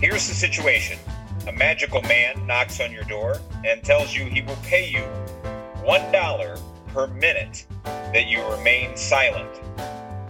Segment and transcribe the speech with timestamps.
[0.00, 0.98] Here's the situation
[1.46, 5.04] a magical man knocks on your door and tells you he will pay you
[5.84, 9.60] $1 per minute that you remain silent.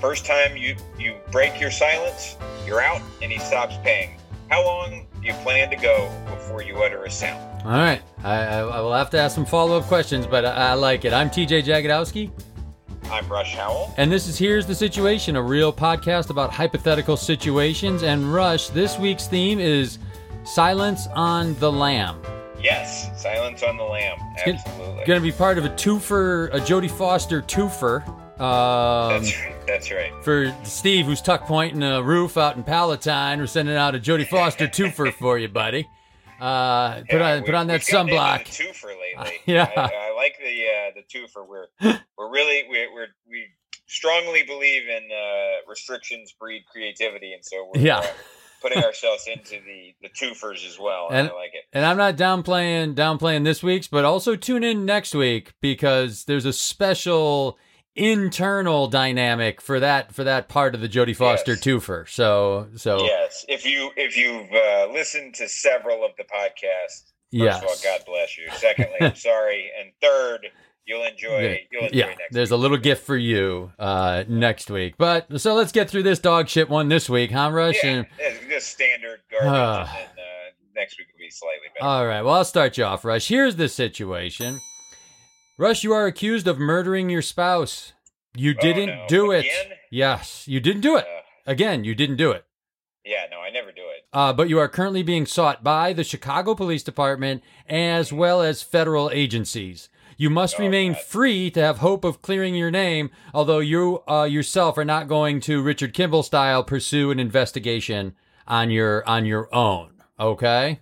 [0.01, 2.37] First time you, you break your silence,
[2.67, 4.19] you're out and he stops paying.
[4.49, 7.63] How long do you plan to go before you utter a sound?
[7.65, 8.03] All right.
[8.25, 11.13] I, I, will have to ask some follow up questions, but I, I like it.
[11.13, 12.33] I'm TJ Jagodowski.
[13.11, 13.93] I'm Rush Howell.
[13.97, 18.05] And this is Here's the Situation, a real podcast about hypothetical situations.
[18.05, 19.99] And Rush, this week's theme is
[20.45, 22.23] Silence on the Lamb.
[22.63, 24.17] Yes, Silence on the Lamb.
[24.47, 25.05] Absolutely.
[25.07, 28.07] Going to be part of a twofer, a Jodie Foster twofer.
[28.41, 29.67] Um, that's right.
[29.67, 30.13] That's right.
[30.23, 34.29] For Steve, who's tuck pointing a roof out in Palatine, we're sending out a Jodie
[34.29, 35.89] Foster twofer for you, buddy.
[36.41, 38.45] Uh, put yeah, on put on that sunblock.
[38.45, 39.35] Twofer lately.
[39.47, 41.47] yeah, I, I, like the uh, the twofer.
[41.47, 41.67] We're
[42.19, 43.47] we're really we we're, we
[43.87, 47.99] strongly believe in uh, restrictions breed creativity, and so we're yeah.
[47.99, 48.07] Uh,
[48.63, 51.09] putting ourselves into the the twofers as well.
[51.11, 51.65] And, I like it.
[51.73, 56.45] And I'm not downplaying downplaying this week's, but also tune in next week because there's
[56.45, 57.59] a special
[57.97, 61.61] internal dynamic for that for that part of the Jodie Foster yes.
[61.61, 62.09] twofer.
[62.09, 67.45] So so yes, if you if you've uh, listened to several of the podcasts, first
[67.45, 67.63] yes.
[67.63, 68.49] of all, God bless you.
[68.57, 70.47] Secondly, I'm sorry, and third,
[70.87, 71.41] you'll enjoy.
[71.41, 71.57] Yeah.
[71.71, 72.21] You'll enjoy next.
[72.21, 72.27] yeah.
[72.31, 72.59] There's week.
[72.59, 74.95] a little gift for you uh, next week.
[74.99, 77.83] But so let's get through this dog shit one this week, huh, Rush?
[77.83, 78.07] Yeah, and,
[78.49, 79.49] just standard garbage.
[79.49, 80.31] Uh, and, uh,
[80.75, 81.87] next week will be slightly better.
[81.89, 82.23] All right.
[82.23, 83.29] Well, I'll start you off, Rush.
[83.29, 84.61] Here's the situation.
[85.59, 87.93] Rush, you are accused of murdering your spouse.
[88.35, 89.07] You oh, didn't no.
[89.09, 89.47] do it.
[89.91, 91.05] Yes, you didn't do it.
[91.47, 92.45] Again, you didn't do it.
[93.05, 93.90] Yeah, no, I never do it.
[94.13, 98.63] Uh, but you are currently being sought by the Chicago Police Department as well as
[98.63, 99.89] federal agencies.
[100.17, 101.03] You must oh, remain God.
[101.03, 105.41] free to have hope of clearing your name, although you uh, yourself are not going
[105.41, 108.15] to Richard Kimble style pursue an investigation
[108.47, 110.03] on your on your own.
[110.19, 110.81] Okay.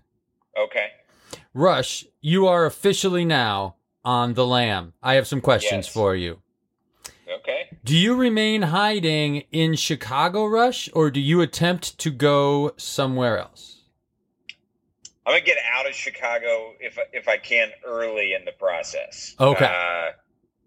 [0.59, 0.89] Okay.
[1.55, 4.95] Rush, you are officially now on the lam.
[5.03, 5.93] I have some questions yes.
[5.93, 6.41] for you.
[7.31, 7.69] Okay.
[7.85, 13.83] Do you remain hiding in Chicago, Rush, or do you attempt to go somewhere else?
[15.27, 19.35] I'm gonna get out of Chicago if if I can early in the process.
[19.39, 19.67] Okay.
[19.67, 20.13] Uh,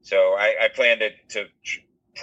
[0.04, 1.48] so I, I plan to to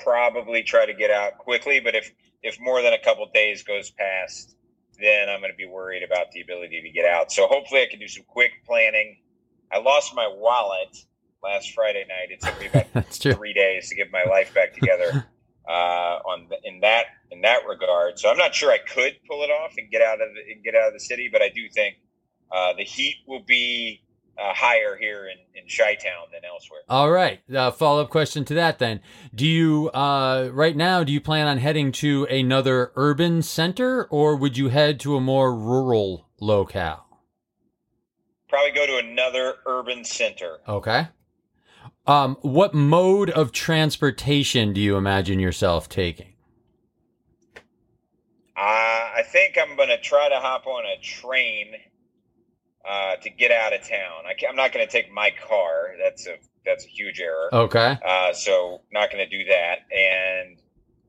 [0.05, 2.13] probably try to get out quickly, but if
[2.43, 4.55] if more than a couple days goes past,
[5.01, 7.33] then I'm going to be worried about the ability to get out.
[7.33, 9.19] So hopefully I can do some quick planning.
[9.73, 10.97] I lost my wallet
[11.43, 12.31] last Friday night.
[12.31, 15.27] It took me about three days to get my life back together.
[15.69, 19.43] Uh, on the, in that in that regard, so I'm not sure I could pull
[19.43, 21.51] it off and get out of the, and get out of the city, but I
[21.51, 21.97] do think
[22.51, 24.01] uh, the heat will be
[24.39, 26.81] uh, higher here in, in Chi-Town than elsewhere.
[26.89, 27.41] All right.
[27.53, 29.01] Uh, follow up question to that then.
[29.35, 34.37] Do you, uh, right now, do you plan on heading to another urban center or
[34.37, 37.05] would you head to a more rural locale?
[38.49, 40.59] Probably go to another urban center.
[40.67, 41.09] Okay.
[42.09, 46.33] Um, what mode of transportation do you imagine yourself taking?
[48.57, 51.75] Uh, I think I'm going to try to hop on a train
[52.89, 54.25] uh, to get out of town.
[54.27, 55.95] I am not going to take my car.
[56.03, 57.51] That's a that's a huge error.
[57.53, 57.99] Okay.
[58.05, 59.81] Uh, so not going to do that.
[59.93, 60.59] And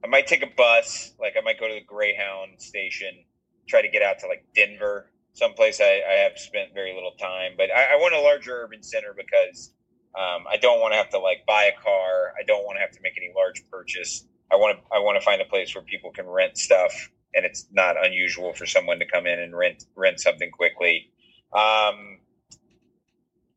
[0.04, 1.14] I might take a bus.
[1.18, 3.24] Like I might go to the Greyhound station,
[3.68, 7.54] try to get out to like Denver, someplace I, I have spent very little time.
[7.56, 9.72] But I, I want a larger urban center because
[10.20, 12.34] um, I don't want to have to like buy a car.
[12.38, 14.26] I don't want to have to make any large purchase.
[14.52, 16.94] I want to I want to find a place where people can rent stuff,
[17.34, 21.10] and it's not unusual for someone to come in and rent rent something quickly.
[21.54, 22.20] Um,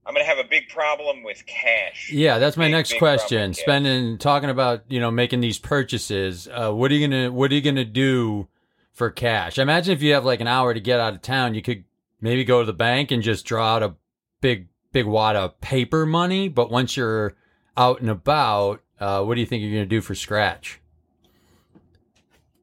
[0.04, 2.10] I'm going to have a big problem with cash.
[2.12, 3.54] Yeah, that's my big, next big question.
[3.54, 6.48] Spending talking about you know making these purchases.
[6.48, 8.46] Uh, what are you gonna What are you gonna do
[8.92, 9.58] for cash?
[9.58, 11.84] Imagine if you have like an hour to get out of town, you could
[12.20, 13.94] maybe go to the bank and just draw out a
[14.40, 16.48] big big wad of paper money.
[16.48, 17.34] But once you're
[17.76, 20.80] out and about, uh, what do you think you're gonna do for scratch?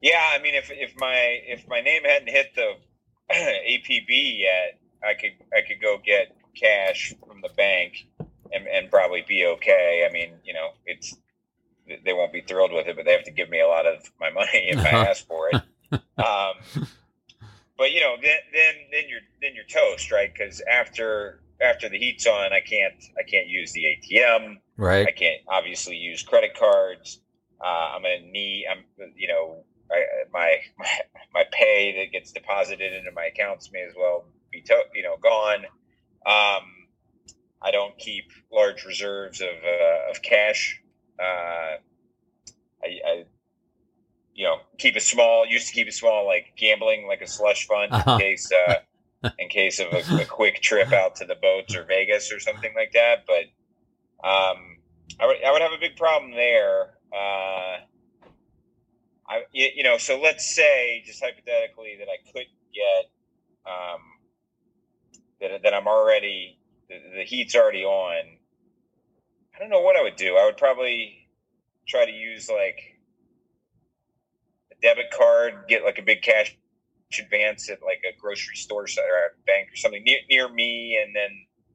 [0.02, 2.76] Yeah, I mean, if if my if my name hadn't hit the
[3.32, 8.08] APB yet, I could I could go get cash from the bank
[8.52, 10.06] and, and probably be okay.
[10.10, 11.16] I mean, you know, it's
[12.06, 14.10] they won't be thrilled with it, but they have to give me a lot of
[14.20, 15.62] my money if I ask for it.
[16.20, 16.86] Um,
[17.78, 20.32] but you know, then then then you're then you're toast, right?
[20.32, 24.58] Because after after the heat's on, I can't I can't use the ATM.
[24.78, 25.08] Right.
[25.08, 27.22] I can't obviously use credit cards.
[27.64, 28.66] Uh, I'm gonna need.
[28.70, 28.84] I'm
[29.16, 30.88] you know I, my, my
[31.34, 35.18] my pay that gets deposited into my accounts may as well be to, you know
[35.22, 35.66] gone.
[36.26, 36.64] Um,
[37.62, 40.82] I don't keep large reserves of uh, of cash.
[41.20, 41.78] Uh,
[42.82, 43.24] I, I,
[44.34, 45.46] you know, keep a small.
[45.46, 48.14] Used to keep a small, like gambling, like a slush fund Uh-huh.
[48.14, 48.76] in case, uh,
[49.40, 52.74] in case of a, a quick trip out to the boats or Vegas or something
[52.76, 53.26] like that.
[53.28, 53.46] But
[54.28, 54.78] um,
[55.20, 56.94] I would I would have a big problem there.
[57.14, 57.78] Uh,
[59.28, 63.12] I you, you know, so let's say just hypothetically that I could get
[63.66, 64.02] um,
[65.42, 68.24] that that I'm already the, the heat's already on.
[69.56, 70.38] I don't know what I would do.
[70.38, 71.28] I would probably
[71.88, 72.98] try to use like
[74.72, 76.56] a debit card, get like a big cash
[77.18, 81.16] advance at like a grocery store or a bank or something near, near me, and
[81.16, 81.30] then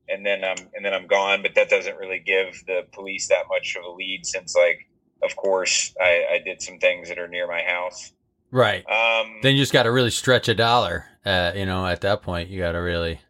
[0.08, 1.42] and then I'm and then I'm gone.
[1.42, 4.88] But that doesn't really give the police that much of a lead, since like
[5.22, 8.12] of course I, I did some things that are near my house.
[8.50, 8.84] Right.
[8.88, 11.06] Um, Then you just got to really stretch a dollar.
[11.24, 13.20] Uh, you know, at that point, you got to really.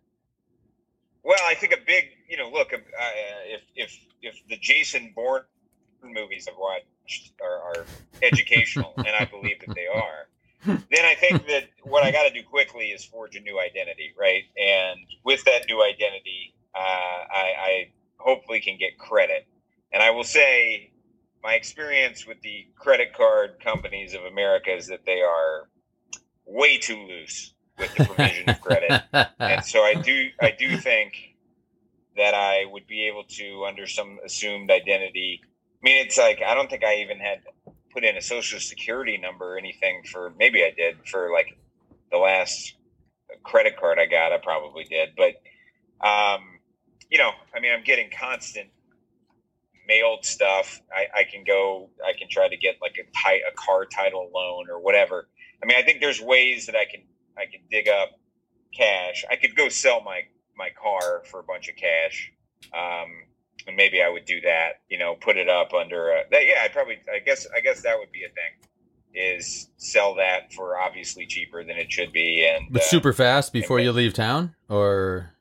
[1.22, 2.78] Well, I think a big, you know, look, uh,
[3.46, 5.44] if if if the Jason Bourne
[6.02, 7.86] movies I've watched are, are
[8.22, 10.28] educational, and I believe that they are,
[10.64, 14.12] then I think that what I got to do quickly is forge a new identity,
[14.19, 14.44] right?
[14.58, 19.46] And with that new identity, uh, I, I hopefully can get credit.
[19.93, 20.90] And I will say,
[21.43, 25.69] my experience with the credit card companies of America is that they are
[26.46, 29.02] way too loose with the provision of credit
[29.38, 31.34] and so I do I do think
[32.17, 35.40] that I would be able to under some assumed identity.
[35.43, 37.40] I mean, it's like I don't think I even had
[37.94, 41.56] put in a social security number or anything for maybe I did for like
[42.11, 42.75] the last
[43.44, 44.32] credit card I got.
[44.32, 45.35] I probably did, but
[46.06, 46.43] um,
[47.11, 48.69] you know, I mean, I'm getting constant
[49.87, 50.81] mailed stuff.
[50.93, 51.91] I, I can go.
[52.05, 55.29] I can try to get like a ti- a car title loan or whatever.
[55.62, 57.02] I mean, I think there's ways that I can
[57.38, 58.11] I can dig up
[58.76, 59.25] cash.
[59.31, 60.23] I could go sell my
[60.56, 62.32] my car for a bunch of cash,
[62.73, 63.11] um,
[63.66, 64.81] and maybe I would do that.
[64.88, 66.46] You know, put it up under a, that.
[66.46, 66.99] Yeah, I probably.
[67.12, 67.46] I guess.
[67.55, 68.69] I guess that would be a thing.
[69.16, 73.52] Is sell that for obviously cheaper than it should be, and But uh, super fast
[73.52, 75.34] before you leave town, or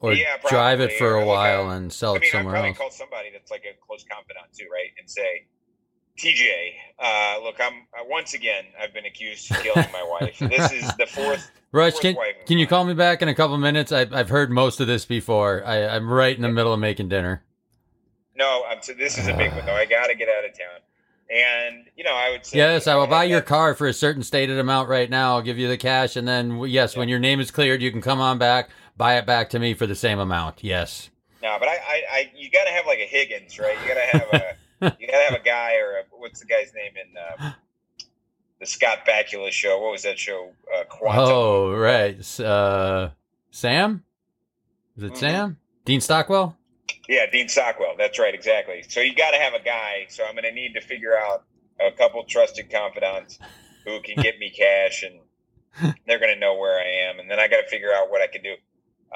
[0.00, 2.54] or Yeah, drive it for or a while and sell I it mean, I'd somewhere
[2.54, 2.78] probably else.
[2.78, 4.90] call somebody that's like a close confidant too, right?
[4.98, 5.46] And say,
[6.16, 10.38] TJ, uh, look, I'm uh, once again I've been accused of killing my wife.
[10.48, 11.50] This is the fourth.
[11.72, 13.92] Rush, fourth can wife can you call me back in a couple minutes?
[13.92, 15.62] I've, I've heard most of this before.
[15.64, 17.42] I, I'm right in the middle of making dinner.
[18.34, 19.74] No, I'm, so this is a big one though.
[19.74, 20.80] I got to get out of town,
[21.30, 24.22] and you know I would say Yes, I will buy your car for a certain
[24.22, 25.34] stated amount right now.
[25.34, 28.00] I'll give you the cash, and then yes, when your name is cleared, you can
[28.00, 30.64] come on back, buy it back to me for the same amount.
[30.64, 31.10] Yes.
[31.42, 33.76] No, but I, I, I you got to have like a Higgins, right?
[33.82, 34.56] You got to have a,
[34.98, 37.54] you got to have a guy or a, what's the guy's name in um,
[38.60, 39.80] the Scott Bakula show?
[39.80, 40.50] What was that show?
[40.74, 41.24] Uh, Quantum.
[41.28, 42.40] Oh, right.
[42.40, 43.10] Uh,
[43.50, 44.02] Sam?
[44.96, 45.16] Is it Mhm.
[45.18, 45.58] Sam?
[45.84, 46.56] Dean Stockwell?
[47.08, 47.94] Yeah, Dean Stockwell.
[47.96, 48.82] That's right, exactly.
[48.88, 50.06] So you got to have a guy.
[50.08, 51.44] So I'm going to need to figure out
[51.80, 53.38] a couple trusted confidants
[53.84, 57.38] who can get me cash, and they're going to know where I am, and then
[57.38, 58.54] I got to figure out what I can do.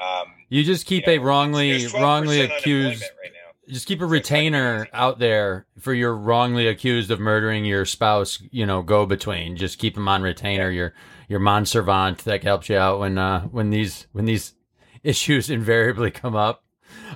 [0.01, 3.40] Um, You just keep you a wrongly wrongly accused right now.
[3.69, 7.65] Just keep a So it's not retainer out there for your wrongly accused of murdering
[7.65, 9.55] your spouse, you know, go between.
[9.55, 10.69] Just keep him on retainer.
[10.69, 10.93] Your
[11.27, 14.53] your manservant that helps you out when uh when these when these
[15.03, 16.63] issues invariably come up.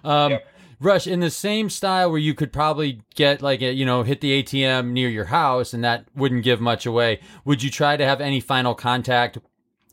[0.04, 0.48] Um Yep.
[0.80, 4.20] Rush, in the same style where you could probably get like a, you know, hit
[4.20, 7.22] the ATM near your house and that wouldn't give much away.
[7.46, 9.38] Would you try to have any final contact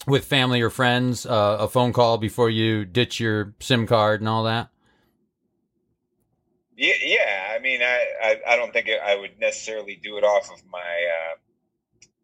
[0.08, 4.28] with family or friends, uh, a phone call before you ditch your SIM card and
[4.28, 4.71] all that?
[6.82, 7.52] Yeah, yeah.
[7.54, 10.78] I mean, I, I, I don't think I would necessarily do it off of my
[10.80, 11.36] uh,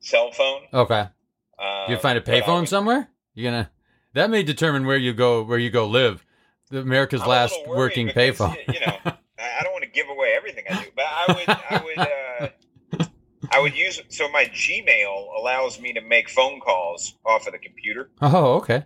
[0.00, 0.62] cell phone.
[0.74, 1.06] Okay.
[1.60, 3.08] Um, You find a payphone somewhere?
[3.34, 3.70] You're gonna
[4.14, 6.24] that may determine where you go where you go live.
[6.70, 8.56] The America's I'm last working payphone.
[8.66, 11.48] You know, I I don't want to give away everything I do, but I would,
[11.48, 13.04] I would, uh,
[13.52, 14.00] I would use.
[14.08, 18.10] So my Gmail allows me to make phone calls off of the computer.
[18.22, 18.84] oh, okay.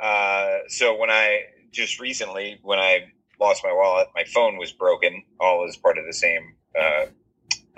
[0.00, 3.12] Uh, so when I just recently, when I
[3.42, 5.22] lost my wallet, my phone was broken.
[5.40, 7.06] All as part of the same uh,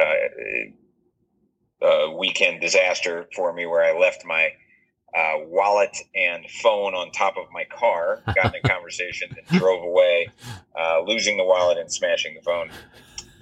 [0.00, 4.50] uh, uh, weekend disaster for me, where I left my
[5.16, 9.82] uh, wallet and phone on top of my car, got in a conversation, and drove
[9.82, 10.28] away,
[10.78, 12.70] uh, losing the wallet and smashing the phone.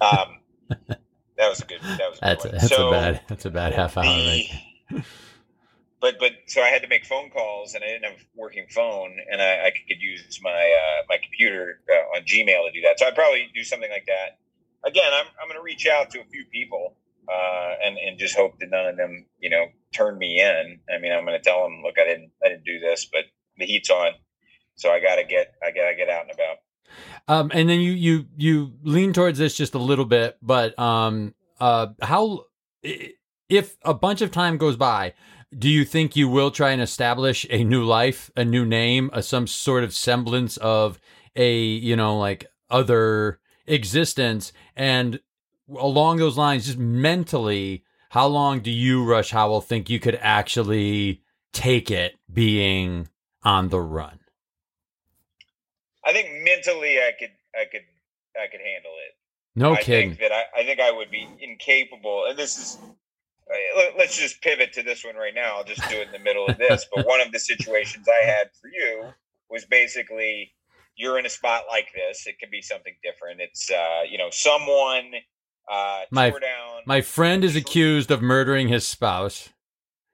[0.01, 0.39] Um,
[1.37, 1.79] that was a good.
[1.97, 4.05] That was a good That's a, that's so a bad that's a bad half hour.
[4.05, 4.45] the-
[4.91, 5.03] Right?
[6.03, 8.65] But but so I had to make phone calls, and I didn't have a working
[8.69, 12.81] phone, and I, I could use my uh, my computer uh, on Gmail to do
[12.81, 12.99] that.
[12.99, 14.37] So I'd probably do something like that.
[14.85, 16.97] Again, I'm I'm going to reach out to a few people,
[17.29, 20.81] uh, and and just hope that none of them, you know, turn me in.
[20.93, 23.23] I mean, I'm going to tell them, look, I didn't I didn't do this, but
[23.57, 24.11] the heat's on,
[24.75, 26.57] so I got to get I got to get out and about.
[27.29, 31.33] Um, and then you you you lean towards this just a little bit, but um,
[31.61, 32.47] uh, how
[33.47, 35.13] if a bunch of time goes by,
[35.57, 39.23] do you think you will try and establish a new life, a new name, a,
[39.23, 40.99] some sort of semblance of
[41.35, 44.53] a, you know, like other existence?
[44.75, 45.19] And
[45.69, 51.21] along those lines, just mentally, how long do you, Rush Howell, think you could actually
[51.51, 53.09] take it being
[53.43, 54.19] on the run?
[56.05, 57.81] I think mentally, I could, I could,
[58.35, 59.13] I could handle it.
[59.55, 60.15] No I kidding.
[60.15, 62.77] think that I, I think I would be incapable, and this is.
[63.53, 65.57] Uh, let- Let's just pivot to this one right now.
[65.57, 66.85] I'll just do it in the middle of this.
[66.93, 69.13] But one of the situations I had for you
[69.49, 70.51] was basically
[70.95, 72.27] you're in a spot like this.
[72.27, 73.39] It can be something different.
[73.41, 75.11] It's uh, you know someone
[75.71, 76.81] uh, My- tore down.
[76.85, 79.49] My friend is accused of murdering his spouse.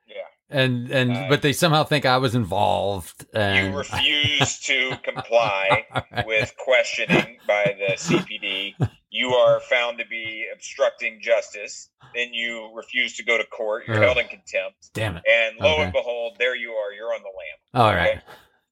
[0.08, 0.16] yeah,
[0.50, 5.86] And and Uh, but they somehow think I was involved and you refuse to comply
[6.28, 8.76] with questioning by the CPD.
[9.12, 11.90] You are found to be obstructing justice.
[12.14, 13.84] Then you refuse to go to court.
[13.88, 14.90] You're held in contempt.
[14.94, 15.24] Damn it.
[15.30, 15.84] And lo Okay.
[15.84, 16.92] and behold, there you are.
[16.94, 17.84] You're on the lam.
[17.86, 18.22] All right.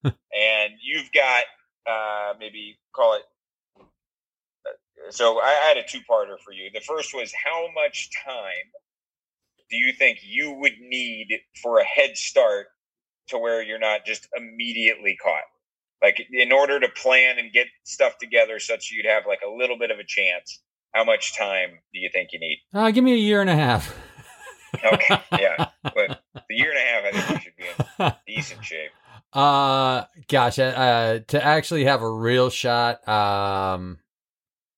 [0.04, 1.44] And you've got
[1.90, 3.22] uh, maybe call it.
[4.66, 6.70] uh, So I I had a two-parter for you.
[6.74, 8.72] The first was how much time
[9.70, 11.28] do you think you would need
[11.62, 12.68] for a head start
[13.28, 15.44] to where you're not just immediately caught?
[16.02, 19.78] Like in order to plan and get stuff together such you'd have like a little
[19.80, 20.62] bit of a chance,
[20.94, 22.60] how much time do you think you need?
[22.74, 23.96] Uh, give me a year and a half.
[24.84, 25.70] Okay, yeah.
[25.84, 28.92] But the year and a half, I think you should be in decent shape.
[29.34, 34.00] Uh, gosh, uh, to actually have a real shot, um,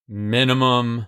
[0.08, 1.08] minimum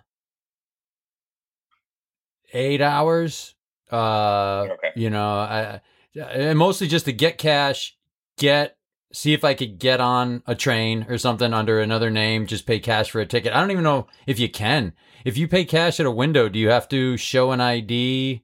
[2.53, 3.55] eight hours.
[3.91, 4.91] Uh, Okay.
[4.95, 5.81] you know, I,
[6.15, 7.97] and mostly just to get cash,
[8.37, 8.77] get,
[9.13, 12.79] see if I could get on a train or something under another name, just pay
[12.79, 13.53] cash for a ticket.
[13.53, 14.93] I don't even know if you can.
[15.25, 18.43] If you pay cash at a window, do you have to show an ID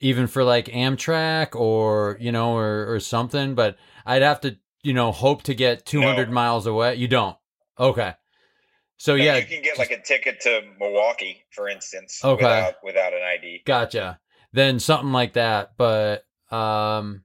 [0.00, 3.54] even for like Amtrak or, you know, or, or something?
[3.54, 6.34] But I'd have to, you know, hope to get 200 No.
[6.34, 6.96] miles away.
[6.96, 7.36] You don't.
[7.78, 8.14] Okay.
[8.96, 12.44] So Now, yeah, you can get like a ticket to Milwaukee, for instance, Okay.
[12.44, 13.62] without without an ID.
[13.64, 14.20] Gotcha.
[14.52, 17.24] Then something like that, but um,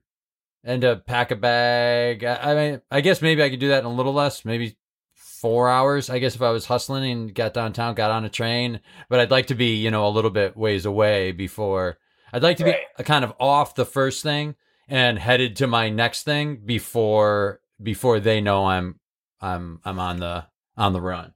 [0.64, 2.24] and to pack a bag.
[2.24, 4.76] I, I mean, I guess maybe I could do that in a little less, maybe
[5.14, 6.10] four hours.
[6.10, 8.80] I guess if I was hustling and got downtown, got on a train.
[9.08, 11.98] But I'd like to be, you know, a little bit ways away before.
[12.32, 12.80] I'd like to Right.
[12.96, 14.56] be kind of off the first thing
[14.88, 18.98] and headed to my next thing before before they know I'm
[19.40, 20.46] I'm I'm on the
[20.76, 21.34] on the run.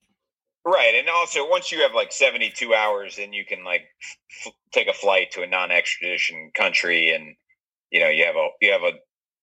[0.65, 3.83] Right, and also once you have like seventy-two hours, then you can like
[4.47, 7.35] f- take a flight to a non-extradition country, and
[7.91, 8.93] you know you have a you have a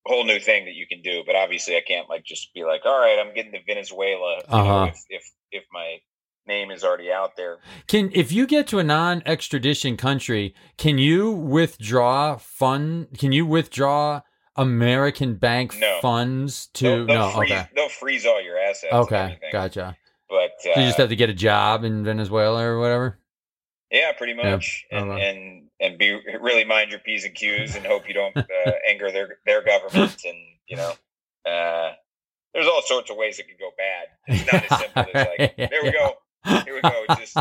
[0.10, 1.24] whole new thing that you can do.
[1.26, 4.38] But obviously, I can't like just be like, all right, I'm getting to Venezuela.
[4.38, 4.86] You know, Uh-huh.
[4.92, 5.98] if, if if my
[6.48, 7.60] name is already out there.
[7.88, 13.08] Can if you get to a non-extradition country, can you withdraw fund?
[13.18, 14.22] Can you withdraw
[14.56, 16.00] American bank No.
[16.02, 16.84] funds to?
[16.86, 18.94] They'll, they'll no, freeze, okay, they'll freeze all your assets.
[18.94, 19.96] okay, gotcha.
[20.28, 23.20] But uh, So you just have to get a job in Venezuela or whatever.
[23.92, 27.86] Yeah, pretty much, Yeah, and and and be really mind your p's and q's, and
[27.86, 28.44] hope you don't uh,
[28.90, 30.94] anger their their government, and you know,
[31.50, 31.94] uh,
[32.54, 34.08] there's all sorts of ways it could go bad.
[34.28, 36.14] It's not as simple as like, there we go,
[36.64, 37.38] here we go, just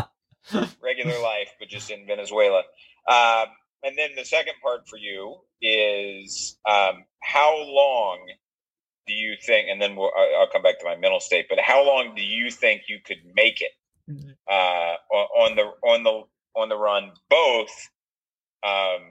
[0.83, 2.63] regular life, but just in Venezuela.
[3.07, 3.47] Um,
[3.83, 8.19] and then the second part for you is um, how long
[9.07, 9.67] do you think?
[9.71, 11.45] And then we'll, I'll come back to my mental state.
[11.49, 13.71] But how long do you think you could make it
[14.49, 16.23] uh, on on the on the
[16.55, 17.89] on the run, both
[18.63, 19.01] um,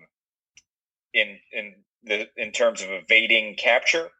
[1.15, 1.75] in in
[2.05, 4.11] the in terms of evading capture,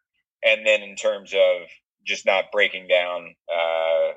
[0.45, 1.69] and then in terms of
[2.07, 4.13] just not breaking down uh,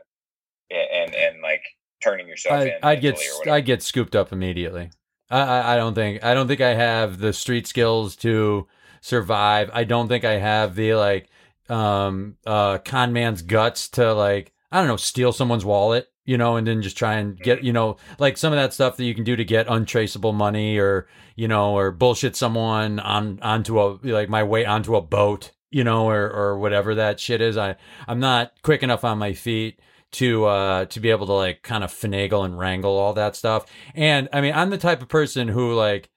[0.70, 1.64] and and like
[2.02, 2.80] turning yourself I, in.
[2.84, 3.56] I'd get mentally or whatever.
[3.56, 4.90] I'd get scooped up immediately.
[5.30, 8.68] I, I I don't think I don't think I have the street skills to
[9.02, 9.70] survive.
[9.74, 11.30] I don't think I have the like
[11.70, 16.56] um uh con man's guts to like I don't know steal someone's wallet, you know,
[16.56, 19.16] and then just try and get you know like some of that stuff that you
[19.16, 23.98] can do to get untraceable money or you know or bullshit someone on onto a
[24.04, 27.58] like my way onto a boat, you know, or or whatever that shit is.
[27.58, 27.76] I
[28.08, 29.80] I'm not quick enough on my feet
[30.12, 33.66] to uh to be able to like kind of finagle and wrangle all that stuff.
[33.96, 36.10] And I mean, I'm the type of person who like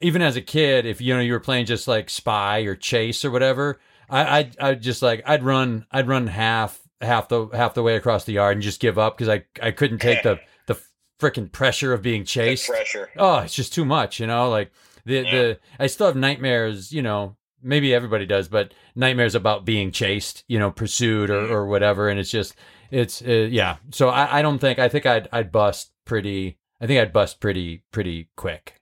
[0.00, 3.24] even as a kid, if you know you were playing just like spy or chase
[3.24, 7.74] or whatever, I I'd, I'd just like I'd run I'd run half half the half
[7.74, 10.38] the way across the yard and just give up because I I couldn't take the
[10.66, 10.78] the
[11.20, 13.10] freaking pressure of being The chased pressure.
[13.16, 14.48] oh, it's just too much, you know.
[14.50, 14.70] Like
[15.04, 15.30] the Yeah.
[15.30, 17.36] the I still have nightmares, you know.
[17.60, 21.50] Maybe everybody does, but nightmares about being chased, you know, pursued or, Mhm.
[21.50, 22.08] or whatever.
[22.08, 22.54] And it's just,
[22.92, 23.78] it's uh, yeah.
[23.90, 26.56] So I, I don't think I think I'd I'd bust pretty.
[26.80, 28.74] I think I'd bust pretty pretty quick.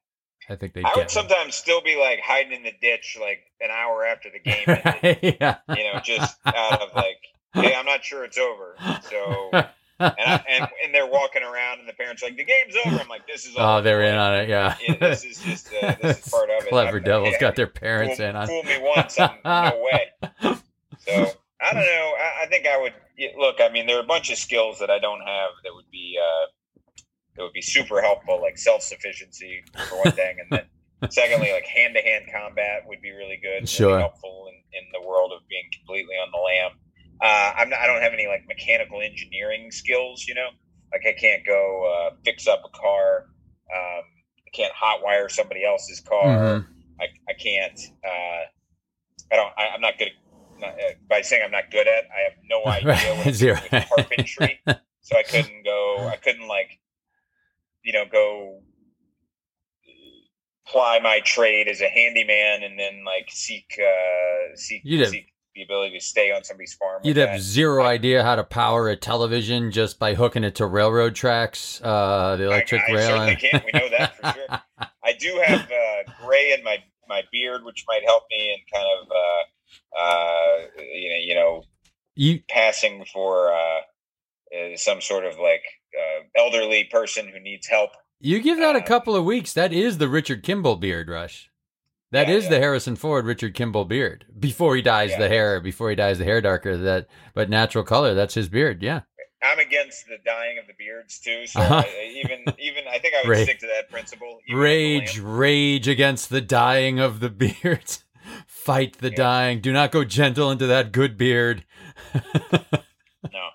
[0.50, 0.82] I think they.
[0.82, 1.08] I would me.
[1.08, 5.36] sometimes still be like hiding in the ditch like an hour after the game ended.
[5.40, 5.56] yeah.
[5.74, 7.16] you know, just out of like,
[7.56, 8.76] hey, I'm not sure it's over.
[9.02, 9.50] So,
[9.98, 13.00] and, I, and and they're walking around, and the parents are like, the game's over.
[13.00, 13.78] I'm like, this is all.
[13.78, 14.48] oh, they're in on it.
[14.48, 14.76] Yeah.
[14.86, 16.68] Yeah, this is just uh, this is part of it.
[16.68, 18.46] Clever devils yeah, got their parents fool, in on.
[18.46, 20.12] fool me once, I'm, no way.
[20.98, 22.14] So I don't know.
[22.18, 22.94] I, I think I would
[23.38, 23.56] look.
[23.60, 26.18] I mean, there are a bunch of skills that I don't have that would be
[26.20, 26.46] uh,
[27.36, 31.66] that would be super helpful, like self sufficiency for one thing, and then secondly, like
[31.66, 33.68] hand to hand combat would be really good.
[33.68, 33.88] Sure.
[33.88, 36.72] really helpful in, in the world of being completely on the lam.
[37.20, 40.24] Uh, I'm not, I don't have any like mechanical engineering skills.
[40.26, 40.48] You know,
[40.92, 43.26] like I can't go uh, fix up a car.
[43.74, 44.04] Um,
[44.46, 46.24] I can't hotwire somebody else's car.
[46.24, 46.66] Mhm.
[47.00, 47.78] I, I can't.
[48.04, 48.42] Uh,
[49.32, 49.52] I don't.
[49.58, 50.08] I, I'm not good.
[50.08, 53.58] At, not, uh, by saying I'm not good at, I have no idea what Zero.
[53.88, 54.60] carpentry.
[55.02, 56.08] so I couldn't go.
[56.10, 56.78] I couldn't like,
[57.82, 58.60] you know, go
[60.66, 65.98] ply my trade as a handyman and then like seek uh, seek seek the ability
[65.98, 67.00] to stay on somebody's farm.
[67.02, 67.40] You'd have that.
[67.40, 72.36] zero idea how to power a television just by hooking it to railroad tracks, uh,
[72.36, 73.08] the electric I, I rail.
[73.08, 73.64] certainly can't.
[73.64, 74.88] We know that for sure.
[75.02, 76.76] I do have uh, gray in my
[77.08, 80.56] my beard, which might help me in kind of uh, uh,
[80.94, 81.62] you know you know
[82.14, 85.62] you passing for uh, uh, some sort of like
[85.98, 87.90] uh, elderly person who needs help.
[88.20, 89.52] you give that a couple of weeks.
[89.52, 91.50] That is the Richard Kimble beard rush.
[92.12, 92.60] That is Yeah, the yeah.
[92.62, 94.24] Harrison Ford Richard Kimble beard.
[94.38, 95.18] Before he dyes Yeah.
[95.18, 98.82] the hair, before he dyes the hair darker, that but natural color, that's his beard.
[98.82, 99.00] Yeah.
[99.42, 101.46] I'm against the dyeing of the beards too.
[101.46, 101.82] So Uh-huh.
[101.86, 104.40] I, even even I think I would Ra- stick to that principle.
[104.48, 107.28] even with the Rage, rage against the dyeing of the
[107.62, 108.04] beards.
[108.46, 109.16] Fight the Yeah.
[109.16, 109.60] dying.
[109.60, 111.64] Do not go gentle into that good beard.
[113.32, 113.48] No.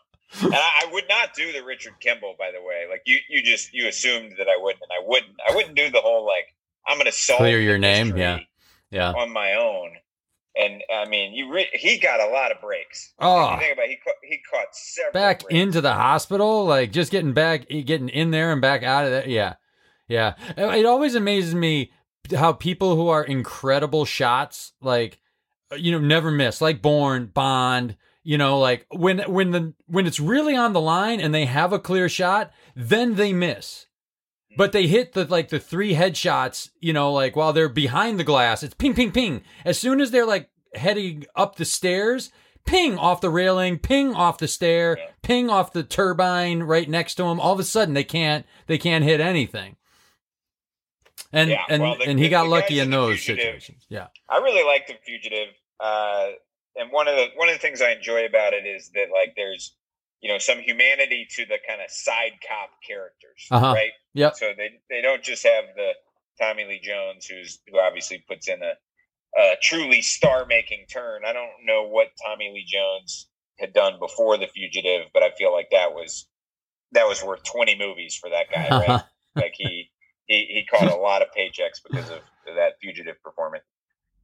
[0.43, 2.86] And I, I would not do the Richard Kimble, by the way.
[2.89, 5.36] Like you, you just you assumed that I wouldn't, and I wouldn't.
[5.50, 6.55] I wouldn't do the whole like
[6.88, 8.39] I'm going to solve Clear your name, yeah.
[8.89, 9.11] Yeah.
[9.11, 9.91] on my own.
[10.55, 13.13] And I mean, you re- he got a lot of breaks.
[13.20, 13.57] Oh, You ah.
[13.59, 15.53] think about it, he caught, he caught several back breaks.
[15.53, 19.11] into the hospital, like just getting back, eh, getting in there and back out of
[19.11, 19.27] there.
[19.29, 19.53] Yeah,
[20.09, 20.33] yeah.
[20.57, 21.91] Uh, it always amazes me
[22.35, 25.20] how people who are incredible shots, like
[25.72, 27.96] uh, you know, never miss, like Bourne, Bond.
[28.24, 31.72] You know, like when when the when it's really on the line and they have
[31.72, 33.87] a clear shot, then they miss.
[34.57, 38.24] But they hit the like the three headshots, you know, like while they're behind the
[38.24, 39.44] glass, it's ping, ping, ping.
[39.66, 42.31] As soon as they're like heading up the stairs,
[42.66, 45.05] ping off the railing, ping off the stair, Yeah.
[45.22, 47.40] ping off the turbine right next to them.
[47.40, 49.77] All of a sudden, they can't they can't hit anything.
[51.33, 53.85] And Yeah, and well, the- and he the- got the lucky in in those situations.
[53.90, 54.07] Yeah.
[54.29, 56.31] I really like the fugitive, uh,
[56.75, 59.33] and one of the one of the things I enjoy about it is that like
[59.35, 59.75] there's
[60.22, 63.74] you know some humanity to the kind of side cop characters, Uh-huh.
[63.74, 63.92] right?
[64.14, 64.36] Yep.
[64.36, 65.92] So they they don't just have the
[66.40, 68.74] Tommy Lee Jones who's who obviously puts in a,
[69.40, 71.22] a truly star making turn.
[71.25, 73.27] I don't know what Tommy Lee Jones
[73.60, 76.27] had done before the fugitive, but I feel like that was
[76.94, 79.03] that was worth twenty movies for that guy, right?
[79.36, 79.90] like he
[80.25, 82.20] he he caught a lot of paychecks because of
[82.55, 83.64] that fugitive performance.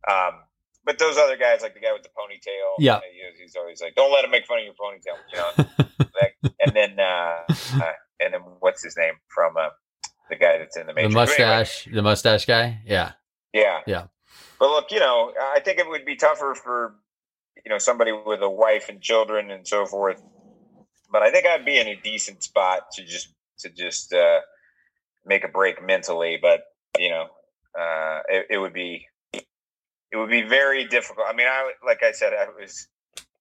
[0.10, 0.42] Um,
[0.88, 3.00] but those other guys, like the guy with the ponytail, Yeah.
[3.12, 6.08] he- he's always like, "Don't let him make fun of your ponytail," you know.
[6.20, 7.44] Like, and then uh,
[7.84, 9.70] uh, and then what's his name from uh,
[10.30, 10.96] the guy that's in the the?
[10.96, 12.82] But anyway, mustache, the mustache guy.
[12.86, 13.12] Yeah.
[13.54, 14.08] yeah, Yeah.
[14.60, 16.96] But look, you know, I think it would be tougher for
[17.66, 20.22] you know somebody with a wife and children and so forth.
[21.12, 23.28] But I think I'd be in a decent spot to just
[23.60, 24.40] to just uh,
[25.26, 26.38] make a break mentally.
[26.42, 26.62] But
[26.98, 27.26] you know,
[27.80, 29.06] uh, it, it would be
[30.12, 31.28] it would be very difficult.
[31.30, 32.88] I mean, I like I said, I was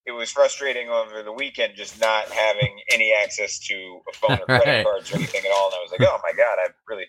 [0.07, 4.45] it was frustrating over the weekend just not having any access to a phone or
[4.47, 4.85] credit Right.
[4.85, 5.67] cards or anything at all.
[5.67, 7.07] And I was like, oh my god, I'm really,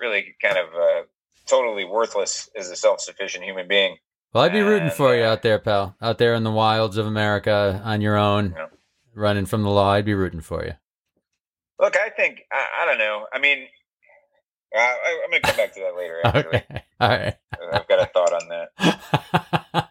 [0.00, 1.02] really kind of uh,
[1.46, 3.96] totally worthless as a self-sufficient human being.
[4.32, 5.96] Well, I'd be rooting And, for you uh, out there, pal.
[6.02, 8.66] Out there in the wilds of America on your own, Yeah.
[9.14, 9.92] running from the law.
[9.92, 10.72] I'd be rooting for you.
[11.78, 13.26] Look, I think I, I don't know.
[13.32, 13.66] I mean,
[14.74, 16.20] I, I, I'm going to come back to that later.
[16.24, 16.82] Actually, Okay.
[17.00, 17.34] All right.
[17.54, 19.90] Uh, I've got a thought on that.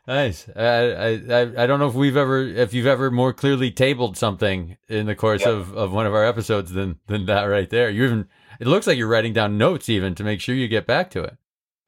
[0.06, 0.48] nice.
[0.56, 4.76] I, I I don't know if we've ever if you've ever more clearly tabled something
[4.88, 5.50] in the course Yeah.
[5.50, 7.88] of, of one of our episodes than than that right there.
[7.90, 8.28] You even
[8.60, 11.22] it looks like you're writing down notes even to make sure you get back to
[11.22, 11.36] it.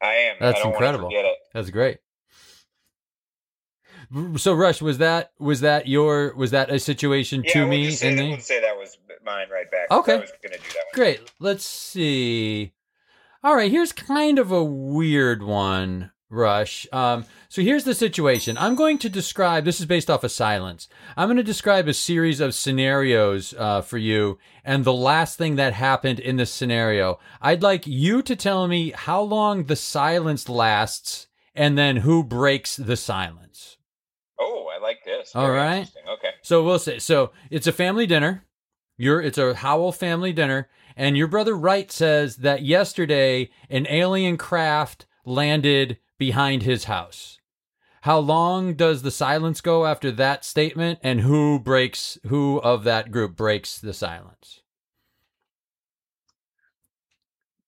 [0.02, 0.36] I am.
[0.40, 1.04] That's I incredible.
[1.06, 1.38] Want to forget it.
[1.52, 1.98] That's great.
[4.36, 7.90] So Rush, was that was that your was that a situation Yeah, to we'll me?
[7.92, 9.90] say in that, we'll say that was mine right back.
[9.90, 10.14] Okay.
[10.14, 10.94] I was going to do that one.
[10.94, 11.32] Great.
[11.38, 12.72] Let's see.
[13.44, 16.86] All right, here's kind of a weird one Rush.
[16.92, 18.56] Um, so here's the situation.
[18.58, 19.64] I'm going to describe.
[19.64, 20.88] This is based off of silence.
[21.16, 25.56] I'm going to describe a series of scenarios uh, for you, and the last thing
[25.56, 27.18] that happened in the scenario.
[27.40, 32.76] I'd like you to tell me how long the silence lasts, and then who breaks
[32.76, 33.76] the silence.
[35.34, 35.88] All right.
[36.18, 36.30] Okay.
[36.42, 38.44] So we'll say so it's a family dinner.
[38.96, 44.36] You're it's a Howell family dinner, and your brother Wright says that yesterday an alien
[44.36, 47.38] craft landed behind his house.
[48.02, 53.10] How long does the silence go after that statement, and who breaks who of that
[53.10, 54.62] group breaks the silence?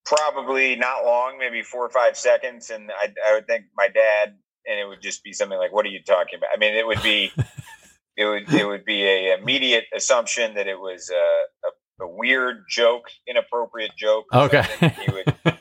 [0.05, 4.37] Probably not long, maybe four or five seconds, and I, I would think my dad,
[4.67, 6.87] and it would just be something like, "What are you talking about?" I mean, it
[6.87, 7.31] would be,
[8.17, 12.65] it would it would be a immediate assumption that it was a, a, a weird
[12.69, 14.27] joke, inappropriate joke.
[14.33, 14.67] Okay.
[15.09, 15.59] Would,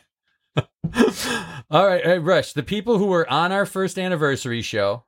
[1.72, 2.54] All right, hey, Rush.
[2.54, 5.06] The people who were on our first anniversary show,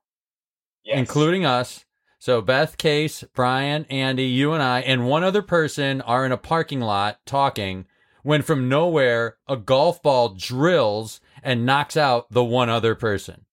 [0.83, 0.97] yes.
[0.97, 1.85] including us.
[2.19, 6.37] So Beth, Case, Brian, Andy, you and I, and one other person are in a
[6.37, 7.85] parking lot talking
[8.23, 13.45] when from nowhere a golf ball drills and knocks out the one other person.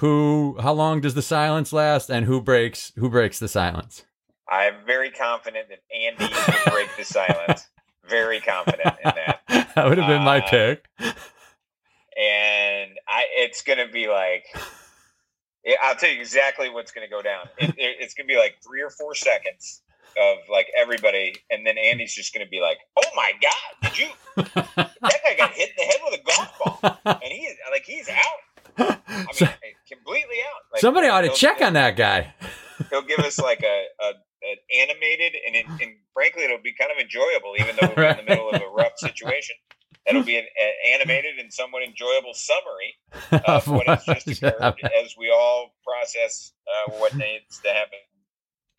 [0.00, 4.04] Who how long does the silence last and who breaks who breaks the silence?
[4.48, 7.66] I'm very confident that Andy would break the silence.
[8.08, 9.40] Very confident in that.
[9.74, 10.84] that would have been my Uh, pick.
[10.98, 14.44] and I, it's going to be like,
[15.82, 17.48] I'll tell you exactly what's going to go down.
[17.58, 19.82] It, it, it's going to be like three or four seconds
[20.20, 23.98] of like everybody, and then Andy's just going to be like, "Oh my god, did
[23.98, 24.08] you?
[24.36, 24.90] That
[25.24, 28.08] guy got hit in the head with a golf ball, and he is like he's
[28.08, 28.98] out.
[29.06, 29.46] I mean, So-
[29.90, 30.62] completely out.
[30.72, 32.34] Like, Somebody ought to check on that guy.
[32.90, 34.56] He'll give us like a, a an
[34.88, 38.22] animated, and, it, and frankly, it'll be kind of enjoyable, even though we're in the
[38.22, 39.54] middle of a rough situation.
[40.06, 45.14] It'll be an, an animated and somewhat enjoyable summary of what has just occurred as
[45.18, 47.98] we all process uh, what needs to happen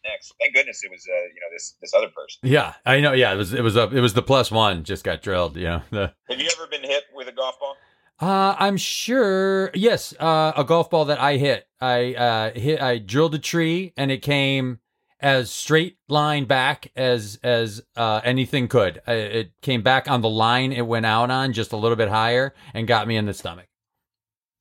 [0.03, 0.33] next.
[0.41, 2.39] Thank goodness it was uh, you know this this other person.
[2.43, 3.13] Yeah, I know.
[3.13, 5.55] Yeah, it was it was a it was the plus one just got drilled.
[5.57, 6.13] You know the.
[6.29, 7.75] Have you ever been hit with a golf ball?
[8.21, 9.71] Uh, I'm sure.
[9.73, 11.67] Yes, uh, a golf ball that I hit.
[11.79, 12.79] I uh, hit.
[12.81, 14.79] I drilled a tree, and it came
[15.19, 19.01] as straight line back as as uh, anything could.
[19.07, 22.09] Uh, It came back on the line it went out on, just a little bit
[22.09, 23.67] higher, and got me in the stomach.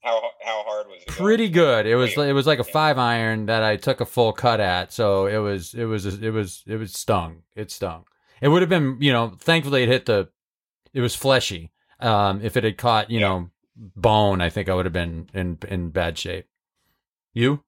[0.02, 1.08] How how hard was it?
[1.08, 1.86] Pretty good.
[1.86, 4.90] It was it was like a five iron that I took a full cut at.
[4.92, 7.42] So it was it was it was it was stung.
[7.54, 8.04] It stung.
[8.40, 9.34] It would have been you know.
[9.38, 10.30] Thankfully, it hit the.
[10.94, 11.70] It was fleshy.
[12.00, 13.28] Um, if it had caught you Yeah.
[13.28, 16.46] know bone, I think I would have been in in bad shape.
[17.32, 17.62] You?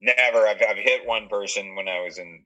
[0.00, 0.46] Never.
[0.46, 2.44] I've I've hit one person when I was in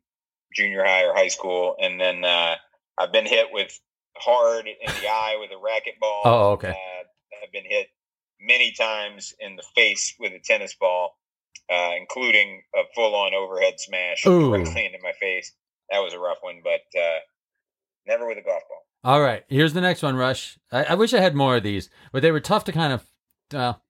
[0.54, 2.56] junior high or high school, and then uh,
[2.98, 3.78] I've been hit with
[4.16, 6.22] hard in the eye with a racquetball.
[6.24, 6.70] Oh, okay.
[6.70, 7.04] Uh,
[7.44, 7.88] I've been hit
[8.40, 11.16] many times in the face with a tennis ball,
[11.72, 14.50] uh, including a full-on overhead smash Ooh.
[14.50, 15.52] directly into my face.
[15.90, 17.18] That was a rough one, but uh,
[18.06, 18.82] never with a golf ball.
[19.04, 19.44] All right.
[19.48, 20.58] Here's the next one, Rush.
[20.72, 23.04] I, I wish I had more of these, but they were tough to kind of.
[23.52, 23.82] Well,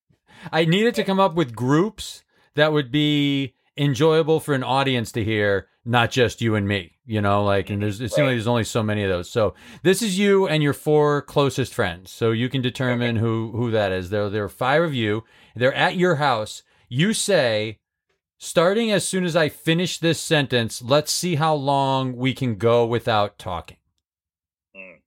[0.53, 2.23] I needed to come up with groups
[2.55, 6.99] that would be enjoyable for an audience to hear, not just you and me.
[7.07, 9.31] You know, like, and there's it seems like there's only so many of those.
[9.31, 12.11] So this is you and your four closest friends.
[12.11, 14.11] So you can determine who who that is.
[14.11, 15.25] There there are five of you.
[15.57, 16.63] They're at your house.
[16.91, 17.79] You say,
[18.37, 22.85] starting as soon as I finish this sentence, let's see how long we can go
[22.85, 23.79] without talking.
[24.75, 24.99] Hmm.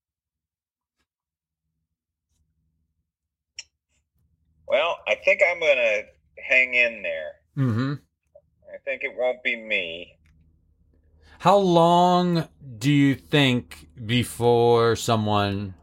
[4.71, 6.03] Well, I think I'm going to
[6.47, 7.31] hang in there.
[7.57, 7.93] Mm-hmm.
[8.73, 10.17] I think it won't be me.
[11.39, 15.73] How long do you think before someone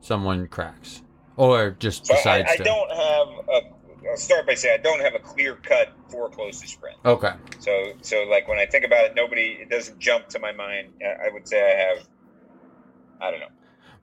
[0.00, 1.00] someone cracks
[1.36, 2.64] or just So I, decides I to?
[2.64, 3.60] don't have a.
[4.10, 6.98] I'll start by saying I don't have a clear cut four closest friends.
[7.06, 7.32] Okay.
[7.60, 9.56] So, so like when I think about it, nobody.
[9.62, 10.92] It doesn't jump to my mind.
[11.00, 12.06] I I would say I have.
[13.22, 13.46] I don't know,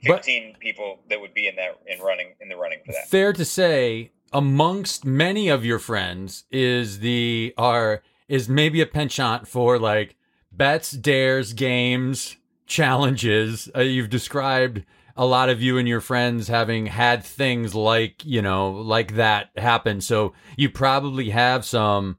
[0.08, 0.24] But-
[0.60, 3.10] people that would be in that in running in the running for that.
[3.10, 9.48] Fair to say, amongst many of your friends is the are is maybe a penchant
[9.48, 10.16] for like
[10.52, 13.70] bets, dares, games, challenges.
[13.76, 14.84] Uh, you've described
[15.18, 19.50] a lot of you and your friends having had things like you know like that
[19.58, 20.02] happen.
[20.02, 22.18] So you probably have some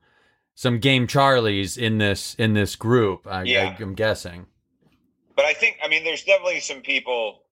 [0.55, 3.27] some game Charlies in this in this group.
[3.27, 3.75] I, Yeah.
[3.79, 4.47] I, I'm guessing.
[5.35, 7.43] But I think I mean there's definitely some people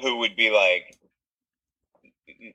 [0.00, 0.98] who would be like.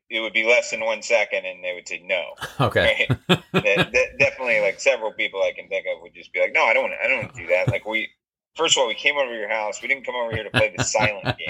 [0.09, 2.33] It would be less than one second, and they would say no.
[2.59, 3.07] Okay.
[3.09, 3.19] Right?
[3.53, 6.65] that, that definitely like several people I can think of would just be like, no,
[6.65, 7.69] I don't, want I don't do that.
[7.69, 8.09] Like we,
[8.55, 9.81] first of all, we came over to your house.
[9.81, 11.37] We didn't come over here to play the silent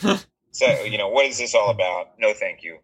[0.00, 0.18] game.
[0.50, 2.18] So you know, what is this all about?
[2.18, 2.78] No, thank you.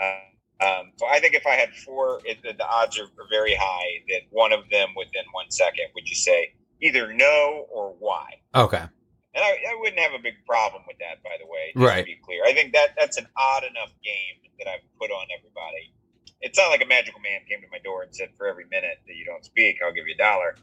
[0.00, 3.28] Uh, um, so I think if I had four, it, the, the odds are, are
[3.30, 7.94] very high that one of them within one second would just say either no or
[7.98, 8.26] why.
[8.54, 8.82] Okay.
[9.34, 11.72] And I, I wouldn't have a big problem with that, by the way.
[11.74, 12.00] Right.
[12.00, 15.26] To be clear, I think that that's an odd enough game that I've put on
[15.36, 15.92] everybody.
[16.40, 18.98] It's not like a magical man came to my door and said, "For every minute
[19.06, 20.56] that you don't speak, I'll give you a dollar."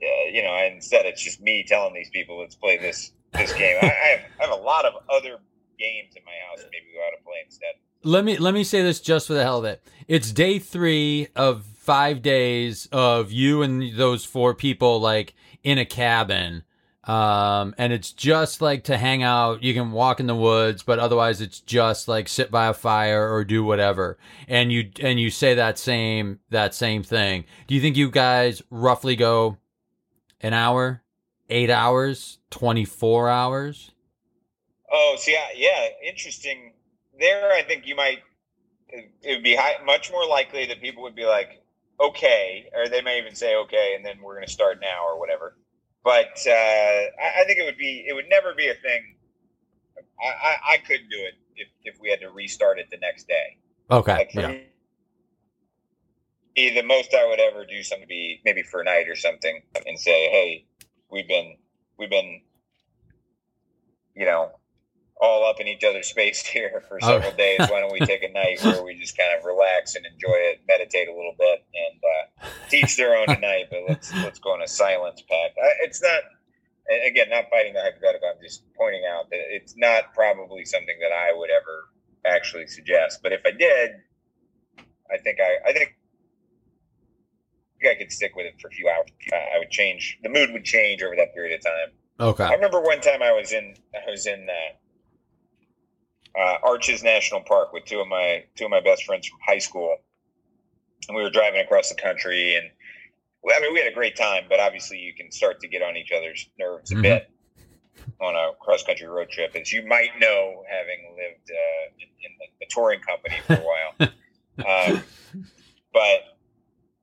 [0.00, 3.76] Uh, you know, instead it's just me telling these people, "Let's play this this game."
[3.82, 5.38] I, I, have, I have a lot of other
[5.78, 6.64] games in my house.
[6.72, 7.74] Maybe we ought to play instead.
[8.04, 9.82] Let me let me say this just for the hell of it.
[10.06, 15.84] It's day three of five days of you and those four people like in a
[15.84, 16.62] cabin
[17.08, 19.62] um, and it's just like to hang out.
[19.62, 23.32] You can walk in the woods, but otherwise it's just like sit by a fire
[23.32, 24.18] or do whatever.
[24.46, 27.46] And you and you say that same that same thing.
[27.66, 29.56] Do you think you guys roughly go
[30.42, 31.02] an hour,
[31.48, 33.90] eight hours, twenty four hours?
[34.92, 36.74] Oh, see, yeah, yeah, interesting.
[37.18, 38.18] There, I think you might.
[38.90, 41.62] It would be high, much more likely that people would be like,
[41.98, 45.18] "Okay," or they may even say, "Okay," and then we're going to start now or
[45.18, 45.56] whatever
[46.04, 49.16] but uh, I, I, think it would be it would never be a thing.
[50.20, 53.28] I, I, I couldn't do it if, if we had to restart it the next
[53.28, 53.58] day.
[53.90, 54.14] Okay.
[54.14, 54.48] Like yeah.
[54.48, 54.64] me,
[56.74, 59.98] the most I would ever do something be maybe for a night or something and
[59.98, 60.66] say, hey,
[61.10, 61.56] we've been
[61.98, 62.42] we've been
[64.14, 64.50] you know
[65.20, 67.36] all up in each other's space here for several oh.
[67.36, 67.58] days.
[67.60, 70.60] Why don't we take a night where we just kind of relax and enjoy it,
[70.68, 73.66] meditate a little bit, and uh, teach their own tonight?
[73.70, 75.50] But let's let's go on a silence path.
[75.82, 76.20] It's not.
[77.06, 78.28] Again, not fighting the hypothetical.
[78.34, 81.90] I'm just pointing out that it's not probably something that I would ever
[82.24, 83.20] actually suggest.
[83.22, 83.90] But if I did,
[85.12, 85.96] I think I, I think
[87.86, 89.08] I could stick with it for a few hours.
[89.32, 90.18] I would change.
[90.22, 91.92] The mood would change over that period of time.
[92.20, 92.44] Okay.
[92.44, 94.74] I remember one time I was in I was in uh,
[96.38, 99.58] uh, Arches National Park with two of my two of my best friends from high
[99.58, 99.96] school,
[101.08, 102.54] and we were driving across the country.
[102.54, 102.66] And
[103.54, 105.96] I mean, we had a great time, but obviously, you can start to get on
[105.96, 107.00] each other's nerves mm-hmm.
[107.00, 107.30] a bit
[108.20, 112.36] on a cross country road trip, as you might know, having lived uh, in, in
[112.38, 114.94] the, the, touring company for a while.
[114.94, 115.02] um,
[115.92, 116.38] but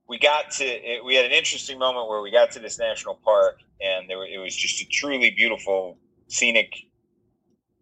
[0.08, 3.16] we got to it, we had an interesting moment where we got to this national
[3.24, 6.74] park, and there, it was just a truly beautiful scenic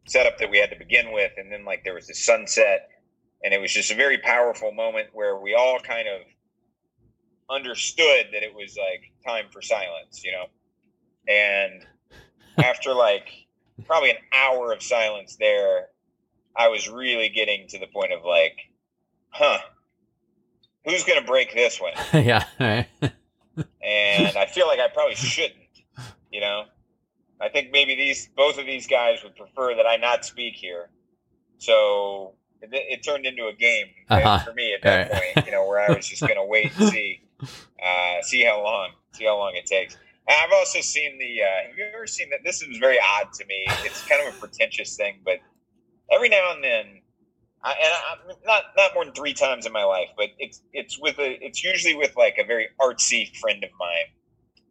[0.06, 2.90] setup that we had to begin with, and then like there was the sunset,
[3.44, 6.22] and it was just a very powerful moment where we all kind of
[7.50, 10.46] understood that it was like time for silence, you know.
[11.28, 11.86] And
[12.66, 13.30] after like
[13.86, 15.88] probably an hour of silence there,
[16.56, 18.58] I was really getting to the point of like,
[19.30, 19.60] huh,
[20.86, 21.94] who's to break this one?
[22.24, 22.46] yeah.
[22.60, 25.58] and I feel like I probably shouldn't,
[26.32, 26.66] you know.
[27.42, 30.90] I think maybe these both of these guys would prefer that I not speak here.
[31.58, 34.40] So it, it turned into a game uh-huh.
[34.40, 36.90] for me at that point, you know, where I was just going to wait and
[36.90, 39.96] see, uh, see how long, see how long it takes.
[40.28, 41.44] And I've also seen the.
[41.44, 42.40] Uh, have you ever seen that?
[42.46, 43.66] This is very odd to me.
[43.84, 45.40] It's kind of a pretentious thing, but
[46.14, 47.02] every now and then,
[47.62, 50.98] I, and I, not not more than three times in my life, but it's it's
[50.98, 51.46] with a.
[51.46, 54.16] It's usually with like a very artsy friend of mine.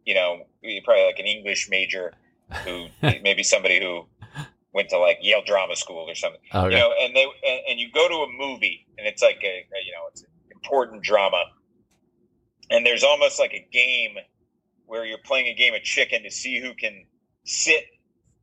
[0.05, 0.47] You know,
[0.83, 2.13] probably like an English major
[2.65, 4.05] who maybe somebody who
[4.73, 6.41] went to like Yale Drama School or something.
[6.53, 6.75] Okay.
[6.75, 9.47] You know, and they and, and, you go to a movie and it's like a,
[9.47, 11.43] a you know it's an important drama,
[12.69, 14.15] and there's almost like a game
[14.85, 17.05] where you're playing a game of chicken to see who can
[17.45, 17.85] sit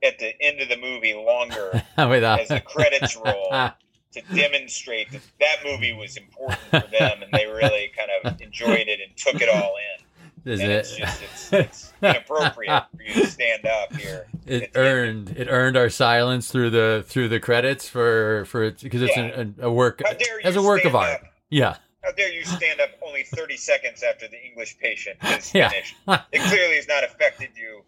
[0.02, 3.50] at the end of the movie longer as the credits roll
[4.12, 8.88] to demonstrate that that movie was important for them and they really kind of enjoyed
[8.88, 9.99] it and took it all in.
[10.44, 10.78] Is and it?
[10.78, 14.26] It's just it's, it's inappropriate for you to stand up here.
[14.46, 19.16] It earned it earned our silence through the through the credits for for because it's
[19.16, 19.44] yeah.
[19.60, 20.00] a, a, work
[20.44, 21.20] as a work of art.
[21.20, 21.22] Up?
[21.50, 21.76] Yeah.
[22.02, 25.96] How dare you stand up only thirty seconds after the English patient is finished?
[26.06, 26.22] Yeah.
[26.32, 27.82] it clearly has not affected you,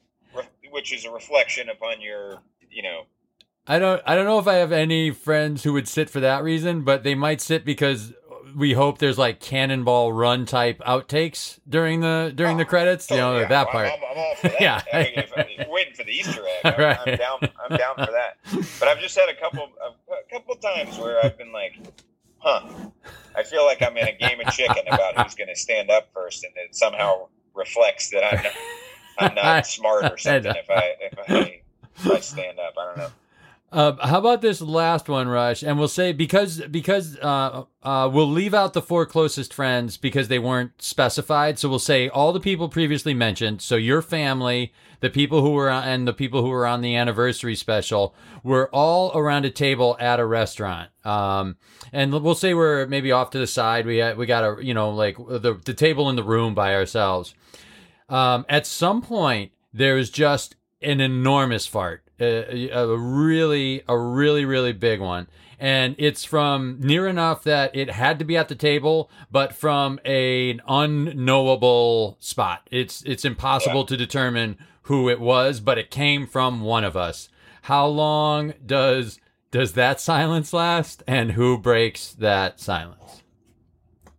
[0.71, 3.07] which is a reflection upon your you know
[3.67, 6.43] I don't I don't know if I have any friends who would sit for that
[6.43, 8.13] reason, but they might sit because
[8.57, 13.11] we hope there's like cannonball run type outtakes during the during oh, the credits.
[13.11, 13.49] you oh, know yeah.
[13.49, 13.89] that part.
[13.89, 14.61] I'm, I'm, all for that.
[14.61, 16.65] yeah, I mean, if, waiting for the Easter egg.
[16.75, 16.99] I'm, right.
[17.07, 17.39] I'm, down.
[17.43, 18.39] I'm down for that.
[18.79, 21.79] But I've just had a couple a couple times where I've been like,
[22.39, 22.69] huh.
[23.35, 26.09] I feel like I'm in a game of chicken about who's going to stand up
[26.13, 28.53] first, and it somehow reflects that I'm not,
[29.19, 31.63] I'm not smart or something if I if I,
[31.97, 32.75] if I stand up.
[32.79, 33.11] I don't know.
[33.73, 35.63] Uh, how about this last one, Rush?
[35.63, 40.29] And we'll say because because uh, uh, we'll leave out the four closest friends because
[40.29, 41.59] they weren't specified.
[41.59, 43.63] So we'll say all the people previously mentioned.
[43.63, 46.95] So your family, the people who were on, and the people who were on the
[46.97, 50.91] anniversary special were all around a table at a restaurant.
[51.03, 51.57] Um,
[51.95, 53.87] and we'll say we're maybe off to the side.
[53.87, 57.35] We we got a you know like the the table in the room by ourselves.
[58.11, 64.73] Um, at some point, there's just an enormous fart a, a really a really really
[64.73, 65.27] big one
[65.59, 69.99] and it's from near enough that it had to be at the table but from
[70.05, 73.87] a, an unknowable spot it's it's impossible yeah.
[73.87, 77.29] to determine who it was but it came from one of us
[77.63, 79.19] how long does
[79.51, 83.23] does that silence last and who breaks that silence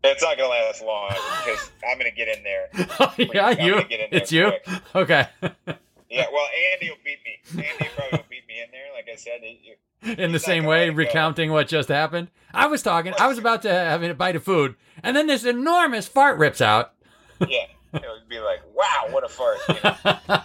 [0.04, 2.70] it's not gonna last long because I'm gonna get in there.
[3.34, 3.82] yeah, you.
[4.12, 4.52] It's you.
[4.94, 5.28] Okay.
[6.14, 7.40] Yeah, well, Andy will beat me.
[7.66, 8.94] Andy probably will beat me in there.
[8.94, 9.80] Like I said, it,
[10.20, 12.30] in the same way, recounting what just happened.
[12.54, 13.16] I was talking.
[13.20, 16.62] I was about to have a bite of food, and then this enormous fart rips
[16.62, 16.94] out.
[17.40, 19.96] yeah, it would be like, "Wow, what a fart!" You know?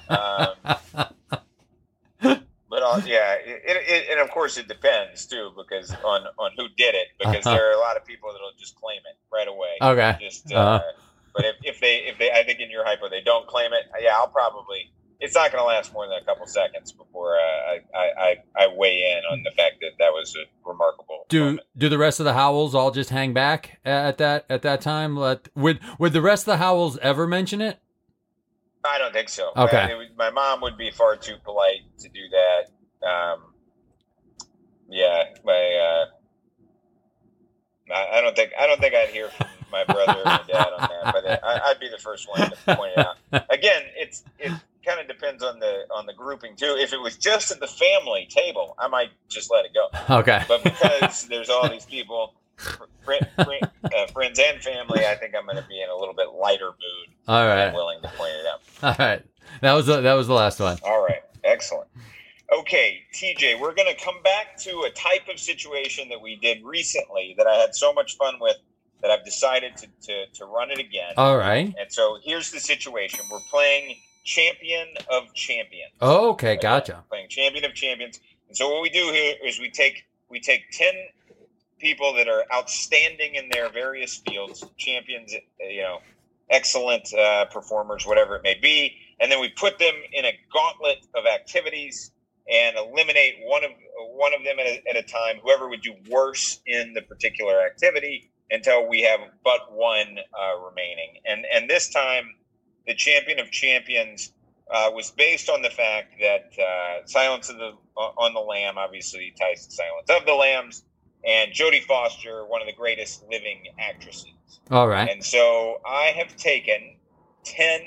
[0.09, 0.55] um,
[2.71, 6.69] but uh, yeah, it, it, and of course it depends too, because on on who
[6.79, 7.57] did it, because uh-huh.
[7.57, 9.77] there are a lot of people that'll just claim it right away.
[9.83, 10.17] Okay.
[10.19, 10.93] Just, uh, uh-huh.
[11.35, 13.85] but if, if they if they, I think in your hypo they don't claim it.
[14.01, 17.97] Yeah, I'll probably it's not going to last more than a couple seconds before uh,
[17.97, 21.27] I, I, I weigh in on the fact that that was a remarkable.
[21.29, 21.61] Do moment.
[21.77, 25.17] do the rest of the Howells all just hang back at that at that time?
[25.17, 27.81] Let would would the rest of the Howells ever mention it?
[28.85, 29.51] I don't think so.
[29.57, 33.07] Okay, uh, my mom would be far too polite to do that.
[33.07, 33.41] Um,
[34.89, 36.07] yeah, my
[37.93, 40.43] uh, I, I don't think I don't think I'd hear from my brother or my
[40.47, 43.17] dad on that, but I, would be the first one to point it out.
[43.51, 44.53] Again, it's it
[44.85, 46.77] kind of depends on the on the grouping too.
[46.79, 50.19] If it was just at the family table, I might just let it go.
[50.19, 50.43] Okay.
[50.49, 52.35] But because there's all these people,
[53.05, 56.15] friend, friend, uh, friends and family, I think I'm going to be in a little
[56.15, 57.15] bit lighter mood.
[57.27, 57.73] All right.
[57.73, 58.61] willing to point it out.
[58.83, 59.23] All right.
[59.61, 60.79] That was the, that was the last one.
[60.85, 61.23] All right.
[61.45, 61.89] Excellent.
[62.57, 66.65] Okay, TJ, we're going to come back to a type of situation that we did
[66.65, 68.57] recently that I had so much fun with
[69.03, 71.13] that I've decided to, to, to run it again.
[71.17, 71.75] All right.
[71.79, 73.21] And so here's the situation.
[73.31, 73.97] We're playing
[74.29, 75.93] Champion of Champions.
[76.03, 77.03] Oh, okay, gotcha.
[77.09, 78.21] Playing Champion of Champions.
[78.47, 80.93] And so what we do here is we take we take 10
[81.79, 86.01] people that are outstanding in their various fields, champions, you know,
[86.51, 90.99] excellent uh, performers, whatever it may be, and then we put them in a gauntlet
[91.15, 92.11] of activities
[92.51, 93.71] and eliminate one of
[94.15, 95.37] one of them at a, at a time.
[95.43, 101.15] Whoever would do worse in the particular activity until we have but one uh, remaining.
[101.25, 102.35] And and this time,
[102.89, 104.33] the champion of champions
[104.75, 109.33] uh, was based on the fact that uh, Silence of the on the Lamb obviously
[109.39, 110.85] ties to Silence of the Lambs,
[111.25, 114.33] and Jodie Foster, one of the greatest living actresses.
[114.71, 115.09] All right.
[115.09, 116.97] And so I have taken
[117.45, 117.83] ten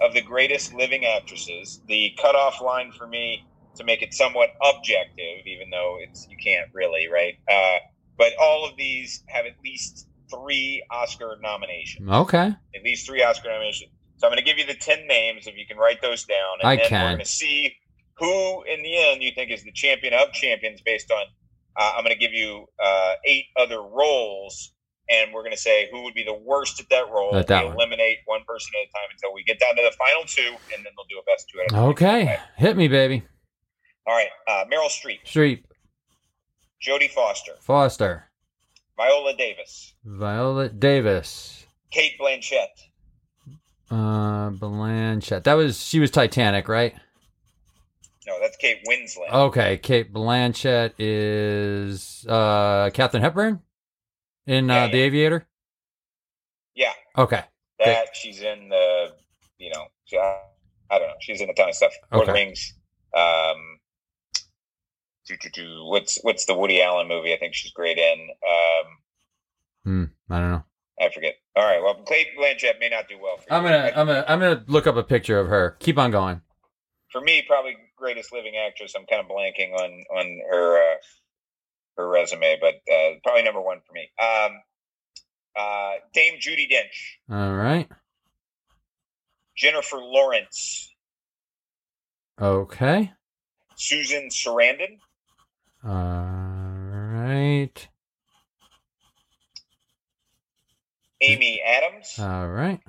[0.00, 1.80] of the greatest living actresses.
[1.88, 6.68] The cutoff line for me to make it somewhat objective, even though it's you can't
[6.74, 7.34] really right.
[7.50, 7.78] Uh,
[8.18, 12.08] but all of these have at least three Oscar nominations.
[12.08, 12.54] Okay.
[12.74, 13.90] At least three Oscar nominations.
[14.22, 16.60] So I'm going to give you the 10 names if you can write those down.
[16.60, 17.02] And I then can.
[17.02, 17.74] we're going to see
[18.18, 21.24] who, in the end, you think is the champion of champions based on.
[21.76, 24.74] Uh, I'm going to give you uh, eight other roles,
[25.10, 27.34] and we're going to say who would be the worst at that role.
[27.34, 28.38] At that we eliminate one.
[28.38, 30.92] one person at a time until we get down to the final two, and then
[30.96, 31.84] they'll do a best two at a time.
[31.90, 32.38] Okay.
[32.58, 33.24] Hit me, baby.
[34.06, 34.28] All right.
[34.46, 35.26] Uh, Meryl Streep.
[35.26, 35.64] Streep.
[36.80, 37.54] Jodie Foster.
[37.58, 38.30] Foster.
[38.96, 39.94] Viola Davis.
[40.04, 41.66] Viola Davis.
[41.90, 42.91] Cate Blanchett.
[43.92, 45.44] Uh, Blanchett.
[45.44, 46.94] That was she was Titanic, right?
[48.26, 49.30] No, that's Kate Winslet.
[49.30, 53.60] Okay, Cate Blanchett is uh Katharine Hepburn
[54.46, 55.46] in uh, yeah, The Aviator.
[56.74, 56.92] Yeah.
[57.18, 57.44] Okay.
[57.80, 58.16] That Good.
[58.16, 59.12] she's in the,
[59.58, 60.38] you know, she, I,
[60.90, 61.14] I, don't know.
[61.20, 61.92] She's in a ton of stuff.
[62.12, 62.44] Lord okay.
[62.44, 62.74] Rings.
[63.14, 63.78] Um,
[65.26, 67.34] do, do, do, what's what's the Woody Allen movie?
[67.34, 68.28] I think she's great in.
[68.48, 68.86] Um,
[69.84, 70.64] hmm, I don't know.
[71.02, 71.34] I forget.
[71.56, 71.82] All right.
[71.82, 73.36] Well, Cate Blanchett may not do well.
[73.36, 75.76] For I'm gonna, I'm gonna, I'm gonna look up a picture of her.
[75.80, 76.40] Keep on going.
[77.10, 78.94] For me, probably greatest living actress.
[78.96, 80.96] I'm kind of blanking on on her uh,
[81.96, 84.08] her resume, but uh, probably number one for me.
[84.22, 84.52] Um,
[85.56, 87.34] uh, Dame Judi Dench.
[87.34, 87.88] All right.
[89.56, 90.94] Jennifer Lawrence.
[92.40, 93.12] Okay.
[93.74, 94.98] Susan Sarandon.
[95.84, 95.90] All
[97.24, 97.88] right.
[101.22, 102.18] Amy Adams.
[102.18, 102.80] All right.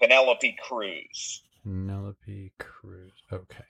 [0.00, 1.42] Penelope Cruz.
[1.62, 3.12] Penelope Cruz.
[3.32, 3.64] Okay.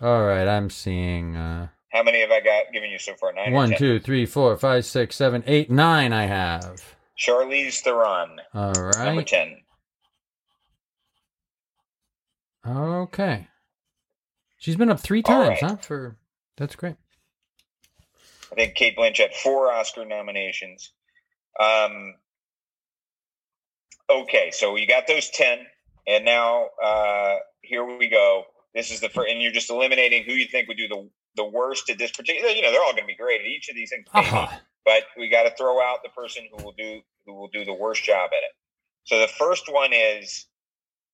[0.00, 3.32] All right, I'm seeing uh, How many have I got given you so far?
[3.32, 3.52] Nine.
[3.52, 3.78] one, 10?
[3.78, 6.12] two, three, four, five, six, seven, eight, nine.
[6.12, 6.82] I have.
[7.18, 9.26] Charlize Theron, All number right.
[9.26, 9.56] ten.
[12.66, 13.46] Okay.
[14.58, 15.70] She's been up three times, right.
[15.70, 15.76] huh?
[15.76, 16.16] For
[16.56, 16.96] that's great.
[18.52, 20.92] I think Cate Blanchett four Oscar nominations.
[21.58, 22.14] Um,
[24.10, 25.60] okay, so you got those ten,
[26.06, 28.44] and now uh, here we go.
[28.74, 31.44] This is the first, and you're just eliminating who you think would do the the
[31.44, 32.50] worst at this particular.
[32.50, 34.60] You know, they're all going to be great at each of these things, Aha.
[34.84, 37.74] but we got to throw out the person who will do who will do the
[37.74, 38.52] worst job at it.
[39.04, 40.46] So the first one is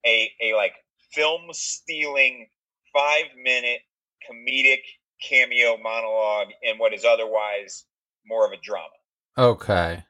[0.07, 0.75] a a like
[1.13, 2.49] film stealing
[2.93, 3.81] five minute
[4.29, 4.83] comedic
[5.23, 7.85] cameo monologue in what is otherwise
[8.27, 8.89] more of a drama.
[9.39, 10.03] Okay.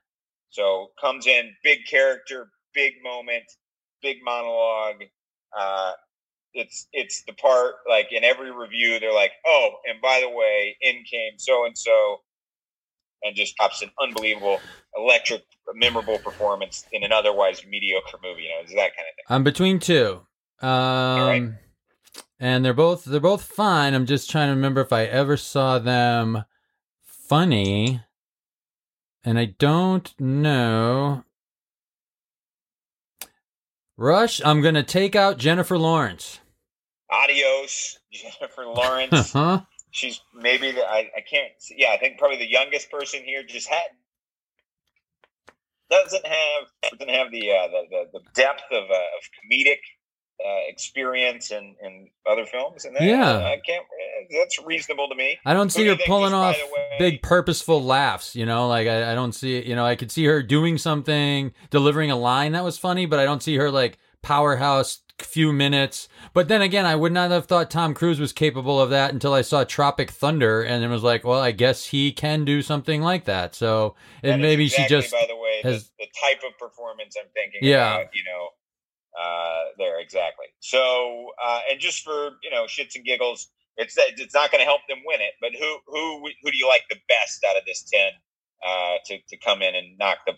[0.50, 3.44] So comes in big character, big moment,
[4.02, 5.02] big monologue.
[5.56, 5.92] Uh,
[6.52, 10.76] it's it's the part like in every review they're like, oh, and by the way,
[10.80, 12.18] in came so and so,
[13.22, 14.58] and just pops an unbelievable,
[14.96, 15.42] electric,
[15.74, 18.42] memorable performance in an otherwise mediocre movie.
[18.42, 19.24] You know, it's that kind of thing.
[19.28, 20.20] I'm between two.
[20.61, 21.52] Um right.
[22.41, 23.95] And they're both they're both fine.
[23.95, 26.45] I'm just trying to remember if I ever saw them
[27.05, 28.01] funny.
[29.22, 31.24] And I don't know.
[33.99, 36.41] Rush, I'm going to take out Jennifer Lawrence.
[37.12, 39.32] Adios, Jennifer Lawrence.
[39.32, 39.61] huh?
[39.91, 43.43] She's maybe the, I, I can't see- yeah I think probably the youngest person here
[43.43, 43.82] just had
[45.91, 49.80] doesn't have doesn't have the uh, the, the the depth of uh, of comedic
[50.47, 53.36] uh, experience in in other films and that, Yeah.
[53.38, 53.84] I can't
[54.38, 55.38] that's reasonable to me.
[55.45, 58.68] I don't see do you her think, pulling off way- big purposeful laughs, you know,
[58.68, 62.11] like I, I don't see it, you know, I could see her doing something, delivering
[62.11, 66.09] a line that was funny, but I don't see her like powerhouse few minutes.
[66.32, 69.34] But then again, I would not have thought Tom Cruise was capable of that until
[69.34, 73.03] I saw Tropic Thunder and it was like, well, I guess he can do something
[73.03, 73.55] like that.
[73.55, 77.16] So, and maybe exactly, she just by the way has- the, the type of performance
[77.20, 77.97] I'm thinking Yeah.
[78.01, 78.49] about, you know
[79.20, 84.34] uh there exactly so uh and just for you know shits and giggles it's it's
[84.34, 86.96] not going to help them win it but who who who do you like the
[87.08, 88.00] best out of this 10
[88.66, 90.32] uh to to come in and knock the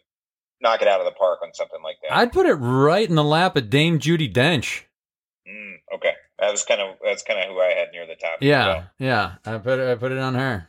[0.61, 3.15] knock it out of the park on something like that I'd put it right in
[3.17, 4.83] the lap of Dame Judi Dench.
[5.49, 8.39] mm, okay that was kind of that's kind of who i had near the top
[8.41, 8.91] Yeah, well.
[8.99, 9.33] yeah.
[9.45, 10.69] I put it, I put it on her.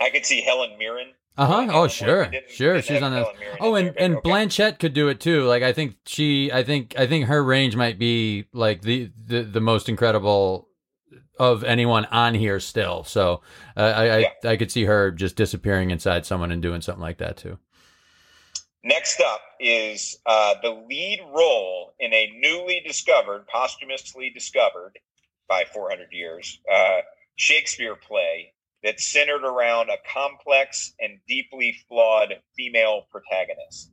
[0.00, 1.08] i could see helen mirren
[1.38, 1.66] Uh huh.
[1.70, 2.82] Oh, sure, sure.
[2.82, 3.26] She's on that.
[3.60, 4.28] Oh, and and okay.
[4.28, 5.44] Blanchett could do it too.
[5.44, 9.42] Like I think she, I think, I think her range might be like the the,
[9.42, 10.68] the most incredible
[11.38, 13.04] of anyone on here still.
[13.04, 13.42] So
[13.76, 14.50] uh, I I, Yeah.
[14.50, 17.58] I could see her just disappearing inside someone and doing something like that too.
[18.82, 24.98] Next up is uh, the lead role in a newly discovered, posthumously discovered
[25.48, 26.98] by 400 years, uh,
[27.36, 28.52] Shakespeare play
[28.82, 33.90] that's centered around a complex and deeply flawed female protagonist.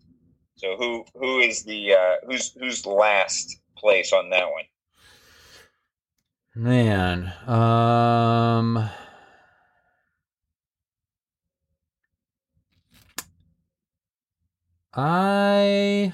[0.55, 4.63] So who who is the uh, who's who's last place on that one?
[6.55, 8.89] Man, um,
[14.93, 16.13] I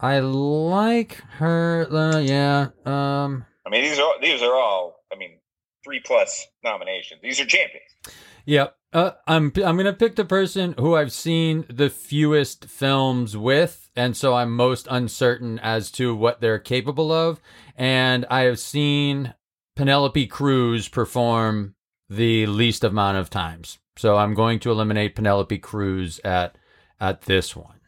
[0.00, 1.86] I like her.
[1.88, 2.70] Uh, yeah.
[2.84, 3.46] Um.
[3.64, 5.04] I mean, these are these are all.
[5.12, 5.38] I mean,
[5.84, 7.20] three plus nominations.
[7.22, 7.86] These are champions.
[8.46, 8.76] Yep.
[8.92, 14.16] Uh, I'm I'm gonna pick the person who I've seen the fewest films with, and
[14.16, 17.40] so I'm most uncertain as to what they're capable of.
[17.76, 19.34] And I have seen
[19.76, 21.74] Penelope Cruz perform
[22.10, 26.58] the least amount of times, so I'm going to eliminate Penelope Cruz at
[27.00, 27.80] at this one.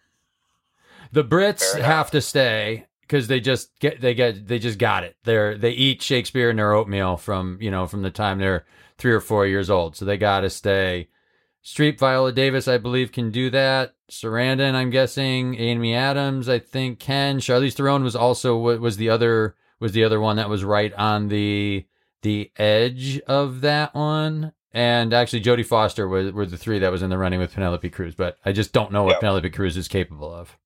[1.12, 5.16] The Brits have to stay because they just get they get they just got it.
[5.24, 8.64] They're they eat Shakespeare in their oatmeal from you know from the time they're
[8.98, 11.08] three or four years old, so they got to stay.
[11.64, 13.94] Streep Viola Davis, I believe, can do that.
[14.10, 15.54] Sarandon, I'm guessing.
[15.58, 17.38] Amy Adams, I think, can.
[17.38, 20.92] Charlize Theron was also wa- was the other was the other one that was right
[20.94, 21.86] on the
[22.22, 24.52] the edge of that one.
[24.72, 27.88] And actually, Jodie Foster was were the three that was in the running with Penelope
[27.90, 29.20] Cruz, but I just don't know what Yeah.
[29.20, 30.58] Penelope Cruz is capable of.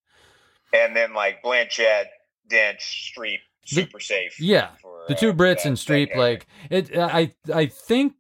[0.73, 2.07] and then like Blanchett,
[2.51, 4.41] Dench, Streep, super safe.
[4.41, 6.97] Yeah, for, the uh, two Brits that- and Streep, like it.
[6.97, 8.15] I I think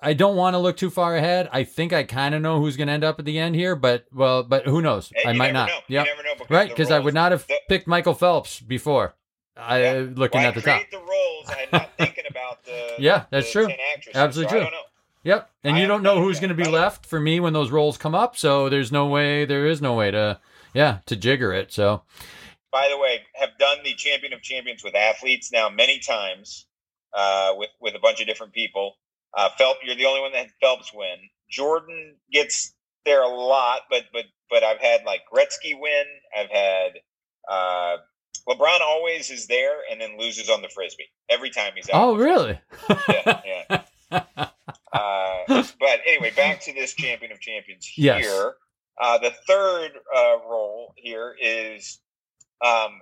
[0.00, 1.48] I don't want to look too far ahead.
[1.52, 3.74] I think I kind of know who's going to end up at the end here,
[3.76, 5.12] but well, but who knows?
[5.16, 5.70] And I you might not.
[5.88, 8.60] Yeah, You never know because right, because I would not have the- picked Michael Phelps
[8.60, 9.14] before.
[9.56, 10.06] I Yeah.
[10.14, 10.82] looking Why at the top.
[10.92, 13.68] the roles and not thinking about the Yeah, that's the true.
[14.14, 14.60] Absolutely So I true.
[14.60, 14.82] don't know.
[15.24, 17.52] Yep, and I you don't know who's going to be I left for me when
[17.52, 18.36] those roles come up.
[18.36, 19.44] So there's no way.
[19.44, 20.38] There is no way to,
[20.74, 21.72] yeah, to jigger it.
[21.72, 22.02] So
[22.70, 26.66] By the way, have done the champion of champions with athletes now many times.
[27.14, 28.94] uh, with with a bunch of different people.
[29.36, 31.16] Uh, Phelps, you're the only one that had Phelps win.
[31.50, 32.74] Jordan gets
[33.06, 36.04] there a lot, but but but I've had like Gretzky win.
[36.38, 36.92] I've had
[37.50, 37.96] uh,
[38.48, 42.02] LeBron always is there and then loses on the frisbee every time he's out.
[42.02, 42.60] Oh, really?
[43.08, 43.40] yeah,
[44.10, 44.24] yeah.
[44.92, 45.44] Uh,
[45.78, 48.18] but anyway, back to this champion of champions here.
[48.20, 48.52] Yes.
[49.00, 52.00] Uh, the third uh, role here is
[52.64, 53.00] um,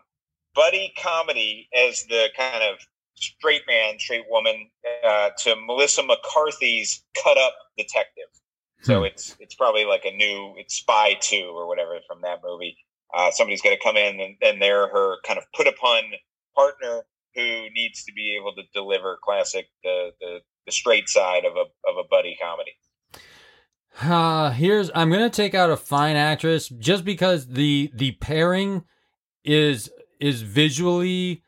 [0.54, 2.78] buddy comedy as the kind of
[3.14, 4.70] straight man, straight woman
[5.04, 8.24] uh, to Melissa McCarthy's Cut Up Detective.
[8.82, 9.04] So Hmm.
[9.04, 12.76] it's it's probably like a new it's Spy Two or whatever from that movie.
[13.14, 16.02] Uh, somebody's going to come in and, and they're her kind of put upon
[16.54, 17.02] partner
[17.34, 21.64] who needs to be able to deliver classic the the, the straight side of a
[21.90, 22.72] of a buddy comedy.
[24.02, 28.84] Uh, here's I'm gonna take out a fine actress just because the the pairing
[29.46, 29.90] is
[30.20, 31.42] is visually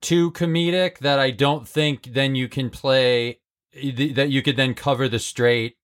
[0.00, 3.40] too comedic that I don't think then you can play
[3.72, 5.76] that you could then cover the straight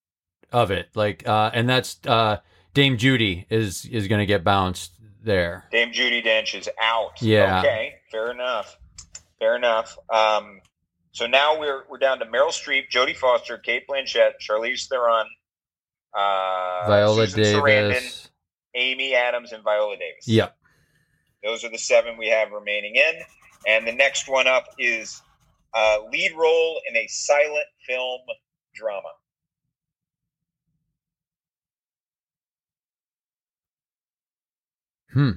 [0.51, 2.39] of it like uh and that's uh
[2.75, 4.93] Dame Judi is is gonna get bounced
[5.23, 5.65] there.
[5.71, 7.21] Dame Judi Dench is out.
[7.21, 7.61] Yeah.
[7.61, 7.95] Okay.
[8.11, 8.79] Fair enough.
[9.39, 9.97] Fair enough.
[10.13, 10.61] Um,
[11.13, 15.27] so now we're we're down to Meryl Streep, Jodie Foster, Cate Blanchett, Charlize Theron,
[16.15, 18.31] uh, Viola Susan Sarandon, Davis.
[18.75, 20.27] Amy Adams, and Viola Davis.
[20.27, 20.57] Yep.
[21.45, 23.22] Those are the seven we have remaining in.
[23.66, 25.22] And the next one up is
[25.74, 28.20] uh, lead role in a silent film
[28.74, 29.09] drama.
[35.12, 35.30] Hmm.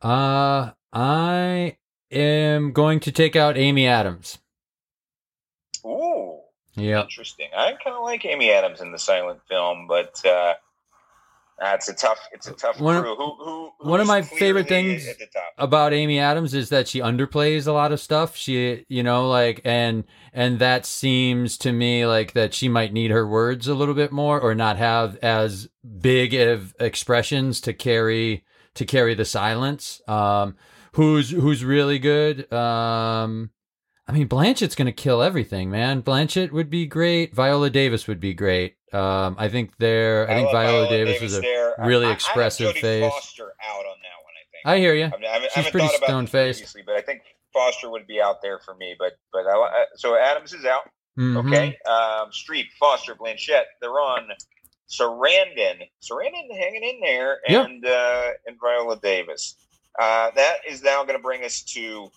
[0.00, 1.76] Uh, I
[2.10, 4.38] am going to take out Amy Adams.
[5.84, 6.40] Ooh,
[6.76, 7.04] Yep.
[7.04, 7.48] interesting.
[7.56, 10.54] I kind of like Amy Adams in the silent film, but uh,
[11.60, 12.18] that's a tough.
[12.32, 13.14] It's a tough One crew.
[13.16, 15.52] Who, who, one of my favorite things at the top?
[15.58, 18.36] about Amy Adams is that she underplays a lot of stuff.
[18.36, 23.10] She, you know, like and and that seems to me like that she might need
[23.10, 25.68] her words a little bit more or not have as
[26.00, 28.44] big of expressions to carry
[28.74, 30.00] to carry the silence.
[30.06, 30.56] Um
[30.92, 32.50] who's who's really good?
[32.52, 33.50] Um
[34.06, 36.02] I mean Blanchett's going to kill everything, man.
[36.02, 37.34] Blanchett would be great.
[37.34, 38.77] Viola Davis would be great.
[38.92, 41.74] Um I think they're I, think love Viola, Davis, is a there.
[41.78, 43.12] Really I- expressive I face.
[43.12, 44.34] Foster out on that one.
[44.34, 44.62] I think.
[44.64, 45.04] I hear you.
[45.04, 46.76] I, mean, I haven't, She's pretty thought about this stone-faced.
[46.86, 47.20] but I think
[47.52, 48.94] Foster would be out there for me.
[48.98, 50.88] But but I, so Adams is out.
[51.18, 51.46] Mhm.
[51.46, 51.76] Okay.
[51.86, 54.28] Um, Streep, Foster, Blanchett, they're on.
[54.90, 59.54] Sarandon, Sarandon hanging in there, and uh, and Viola Davis.
[59.98, 62.10] Uh, that is now going to bring us to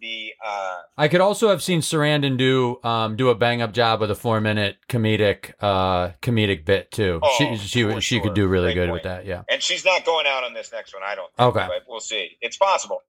[0.00, 4.00] the uh, I could also have seen Sarandon do um do a bang up job
[4.00, 7.20] with a four minute comedic uh comedic bit too.
[7.22, 8.22] Oh, she she she sure.
[8.22, 8.92] could do really Great good point.
[8.92, 9.26] with that.
[9.26, 9.42] Yeah.
[9.50, 11.02] and she's not going out on this next one.
[11.04, 11.34] I don't.
[11.36, 11.66] Think, Okay.
[11.66, 12.36] but we'll see.
[12.40, 13.02] It's possible.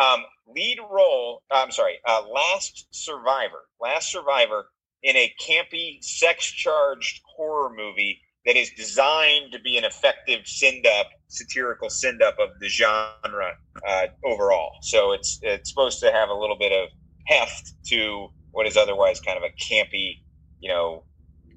[0.00, 1.42] Um, lead role.
[1.52, 1.98] I'm sorry.
[2.06, 3.62] Uh, last survivor.
[3.80, 4.66] Last survivor
[5.04, 11.90] in a campy, sex-charged horror movie that is designed to be an effective send-up, satirical
[11.90, 13.52] send-up of the genre
[13.88, 14.70] uh, overall.
[14.82, 16.88] So it's it's supposed to have a little bit of
[17.26, 20.20] heft to what is otherwise kind of a campy,
[20.60, 21.02] you know,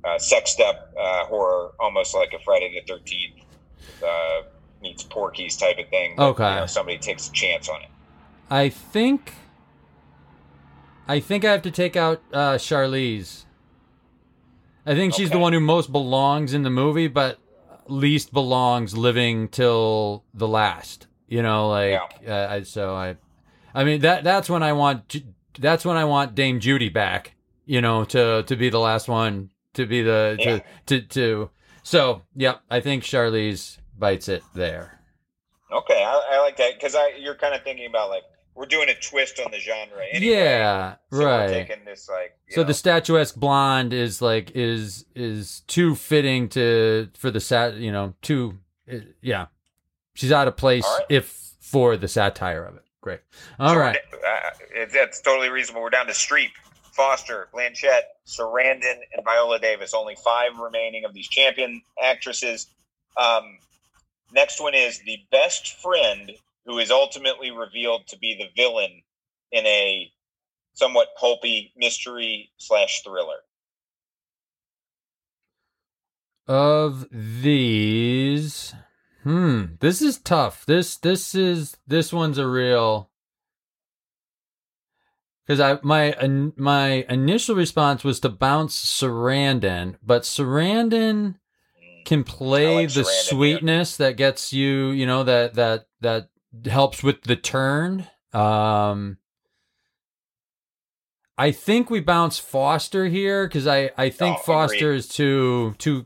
[0.03, 3.41] uh, sexed up uh, horror, almost like a Friday the Thirteenth
[4.03, 4.41] uh,
[4.81, 6.15] meets Porky's type of thing.
[6.17, 6.49] but, Okay.
[6.49, 7.89] you know, somebody takes a chance on it.
[8.49, 9.33] I think
[11.07, 13.43] I think I have to take out uh Charlize.
[14.85, 17.39] I think she's the one who most belongs in the movie, but
[17.91, 21.07] least belongs living till the last.
[21.27, 23.17] You know, like uh, I, so I,
[23.73, 25.15] I mean that that's when I want
[25.59, 27.35] that's when I want Dame Judi back.
[27.65, 30.59] You know, to to be the last one to be the Yeah.
[30.85, 31.49] to to to.
[31.83, 34.99] So yep, I think Charlize bites it there.
[35.71, 38.23] Okay, I, I like that because I you're kind of thinking about like
[38.57, 40.03] we're doing a twist on the genre.
[40.11, 41.47] Anyway, yeah, so right.
[41.47, 47.09] taking this like So know, the statuesque blonde is like is is too fitting to
[47.15, 48.57] for the sat you know too
[48.91, 49.45] uh, yeah
[50.15, 51.05] she's out of place right.
[51.09, 52.83] if for the satire of it.
[53.01, 53.19] Great.
[53.59, 53.97] All So right.
[54.25, 55.83] uh, that's totally reasonable.
[55.83, 56.51] We're down to Streep,
[56.91, 59.93] Foster, Blanchett, Sarandon, and Viola Davis.
[59.93, 62.67] Only five remaining of these champion actresses.
[63.15, 63.59] Um,
[64.33, 66.31] next one is the best friend
[66.67, 69.01] who is ultimately revealed to be the villain
[69.51, 70.11] in a
[70.73, 73.37] somewhat pulpy mystery slash thriller.
[76.45, 78.73] Of these,
[79.23, 80.65] hmm, this is tough.
[80.65, 83.09] This this is this one's a real
[85.45, 91.35] because I my in- my initial response was to bounce Sarandon, but Sarandon
[91.81, 92.05] Mm.
[92.05, 93.29] can play like the Sarandon, yeah.
[93.29, 96.29] sweetness that gets you, you know, that that that
[96.65, 98.07] helps with the turn.
[98.33, 99.17] Um
[101.37, 104.97] I think we bounce Foster here because I I think Oh, Foster agreed.
[104.97, 106.03] is too too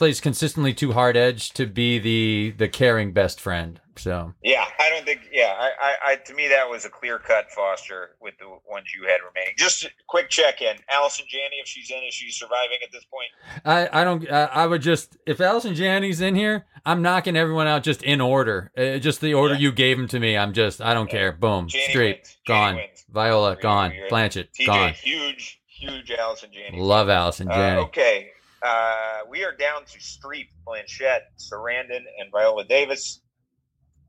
[0.00, 3.78] plays consistently too hard edge to be the the caring best friend.
[3.96, 5.28] So Yeah, I don't think.
[5.30, 8.86] Yeah, I, I, I to me that was a clear cut Foster with the ones
[8.98, 9.52] you had remaining.
[9.58, 10.74] Just a quick check in.
[10.90, 13.28] Allison Janney, if she's in, is she surviving at this point?
[13.66, 17.66] I I don't I, I would just if Allison Janney's in here, I'm knocking everyone
[17.66, 19.60] out just in order, uh, just the order Yeah.
[19.60, 20.34] you gave them to me.
[20.34, 21.18] I'm just I don't Yeah.
[21.18, 21.32] care.
[21.32, 22.36] Boom, Janney straight wins.
[22.46, 22.74] Gone.
[22.76, 23.04] wins.
[23.12, 23.92] Viola You're- gone.
[23.92, 24.92] you're- Blanchett TJ, gone.
[24.94, 26.80] huge, huge Allison Janney.
[26.80, 27.80] Love Allison Uh, Janney.
[27.82, 28.30] okay,
[28.62, 33.22] uh, we are down to Streep, Blanchett, Sarandon, and Viola Davis.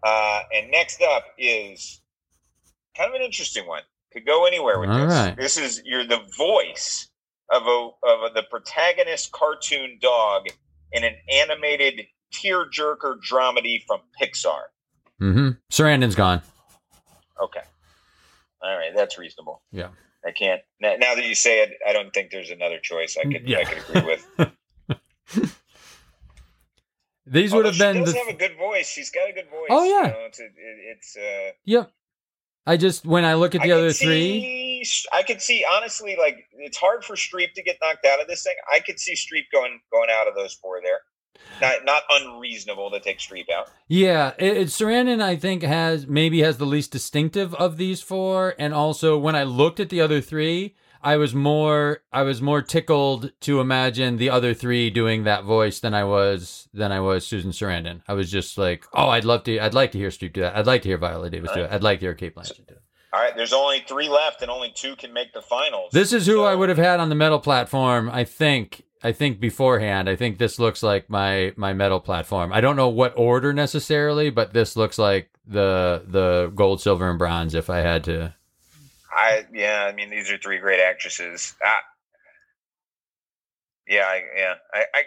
[0.04, 2.02] Uh, and next up is
[2.97, 3.84] kind of an interesting one.
[4.14, 5.08] Could go anywhere with All this.
[5.14, 5.38] right.
[5.38, 7.10] This is you're the voice
[7.52, 10.47] of a of a, the protagonist cartoon dog
[10.91, 12.02] in an animated
[12.34, 14.64] tearjerker dramedy from Pixar.
[15.22, 15.49] Mm-hmm.
[15.70, 16.41] Sarandon's gone.
[17.41, 17.62] Okay,
[18.62, 19.62] all right, that's reasonable.
[19.72, 19.89] Yeah.
[20.26, 21.78] I can't now, now that you say it.
[21.88, 23.59] I don't think there's another choice I could Yeah.
[23.59, 25.51] I could agree with.
[27.26, 28.88] These would Although have she been does the have a good voice.
[28.89, 29.67] She's got a good voice.
[29.69, 30.07] Oh, yeah.
[30.07, 31.17] you know, it's a, it, it's.
[31.17, 31.91] Uh, Yep.
[32.67, 36.45] I just when I look at the could other three, I could see honestly, like
[36.53, 38.53] it's hard for Streep to get knocked out of this thing.
[38.72, 40.99] I could see Streep going going out of those four there.
[41.62, 43.70] Not not unreasonable to take Streep out.
[43.88, 48.56] yeah, it, it, Sarandon I think has maybe has the least distinctive of these four,
[48.58, 52.62] and also when I looked at the other three, I was more I was more
[52.64, 57.28] tickled to imagine the other three doing that voice than I was than I was
[57.28, 58.02] Susan Sarandon.
[58.08, 60.56] I was just like, oh, I'd love to, I'd like to hear Streep do that.
[60.56, 61.72] I'd like to hear Viola Davis do it.
[61.72, 62.82] I'd like to hear Cate Blanchett do it.
[63.14, 65.92] All right, there's only three left, and only two can make the finals.
[65.92, 68.10] This is who So- I would have had on the medal platform.
[68.10, 68.84] I think.
[69.04, 70.08] I think beforehand.
[70.10, 72.54] I think this looks like my my medal platform.
[72.54, 77.18] I don't know what order necessarily, but this looks like the the gold, silver, and
[77.18, 77.56] bronze.
[77.56, 78.36] If I had to,
[79.12, 81.56] I yeah, I mean these are three great actresses.
[81.64, 81.82] Ah,
[83.88, 85.04] yeah, I, yeah, I, I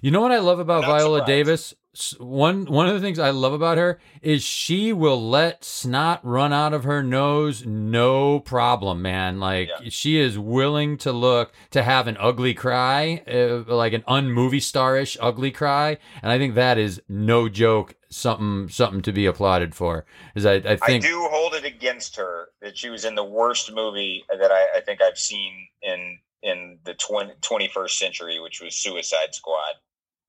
[0.00, 1.26] you know what I love about Viola surprised.
[1.26, 1.74] Davis.
[2.18, 6.52] One one of the things I love about her is she will let snot run
[6.52, 9.40] out of her nose, no problem, man.
[9.40, 9.88] Like Yeah.
[9.88, 15.16] she is willing to look to have an ugly cry, uh, like an unmovie starish
[15.20, 17.96] ugly cry, and I think that is no joke.
[18.08, 20.04] Something something to be applauded for.
[20.36, 23.24] Is I I I think do hold it against her that she was in the
[23.24, 28.60] worst movie that I, I think I've seen in in the 20, 21st century, which
[28.62, 29.74] was Suicide Squad.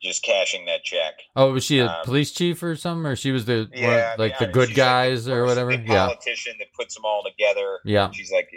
[0.04, 1.14] Just cashing that check.
[1.36, 4.16] oh was she a um, police chief or something, or she was the one- Yeah,
[4.18, 5.78] like yeah, the good she's like guys or whatever.
[5.78, 7.78] The Yeah, politician that puts them all together.
[7.86, 8.10] yeah.
[8.12, 8.50] She's like,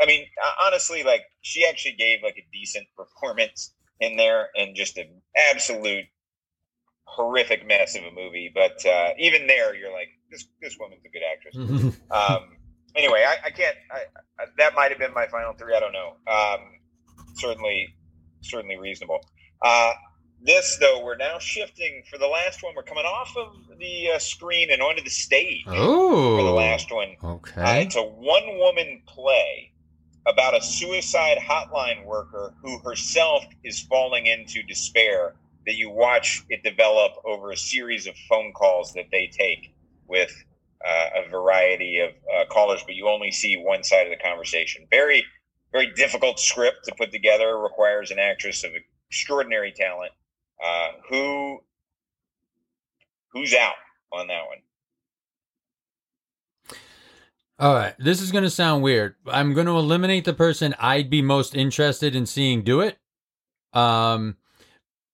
[0.00, 0.24] I mean,
[0.64, 5.08] honestly, like she actually gave like a decent performance in there, and just an
[5.50, 6.04] absolute
[7.04, 8.50] horrific mess of a movie.
[8.54, 11.96] But uh, even there, you're like, this this woman's a good actress.
[12.12, 12.56] Um,
[12.94, 13.76] anyway, I, I can't.
[13.90, 14.00] I,
[14.40, 15.74] I, that might have been my final three.
[15.74, 16.14] I don't know.
[16.30, 16.60] Um,
[17.34, 17.88] certainly,
[18.42, 19.18] certainly reasonable.
[19.64, 19.92] Uh,
[20.44, 22.74] this though, we're now shifting for the last one.
[22.74, 26.92] We're coming off of the uh, screen and onto the stage oh, for the last
[26.92, 27.16] one.
[27.22, 27.82] Uh, okay.
[27.82, 29.72] it's a one woman play
[30.26, 35.34] about a suicide hotline worker who herself is falling into despair
[35.66, 39.74] that you watch it develop over a series of phone calls that they take
[40.08, 40.32] with
[40.84, 44.86] uh, a variety of uh, callers, but you only see one side of the conversation.
[44.90, 45.24] Very,
[45.70, 47.56] very difficult script to put together.
[47.58, 48.72] Requires an actress of
[49.08, 50.12] extraordinary talent.
[50.62, 51.60] Uh, who,
[53.32, 53.74] who's out
[54.12, 54.58] on that one?
[57.58, 59.14] All right, this is going to sound weird.
[59.26, 62.98] I'm going to eliminate the person I'd be most interested in seeing do it.
[63.72, 64.36] Um,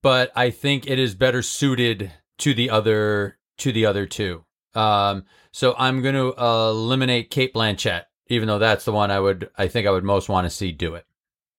[0.02, 4.44] but I think it is better suited to the other to the other two.
[4.74, 9.50] Um, so I'm going to eliminate Cate Blanchett, even though that's the one I would
[9.58, 11.04] I think I would most want to see do it.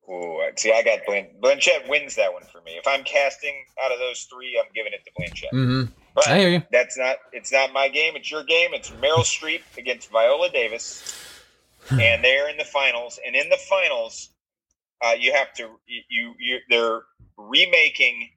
[0.10, 2.72] Ooh, see, I got Blan- Blanchett wins that one for me.
[2.72, 3.54] If I'm casting
[3.84, 5.52] out of those three, I'm giving it to Blanchett.
[5.54, 5.92] Mm-hmm.
[6.16, 6.64] But I hear you.
[6.72, 8.16] that's not it's not my game.
[8.16, 8.72] It's your game.
[8.74, 11.14] It's Meryl Streep against Viola Davis,
[11.92, 13.20] and they're in the finals.
[13.26, 14.30] And in the finals,
[15.02, 17.02] uh, you have to you, you you they're
[17.38, 18.30] remaking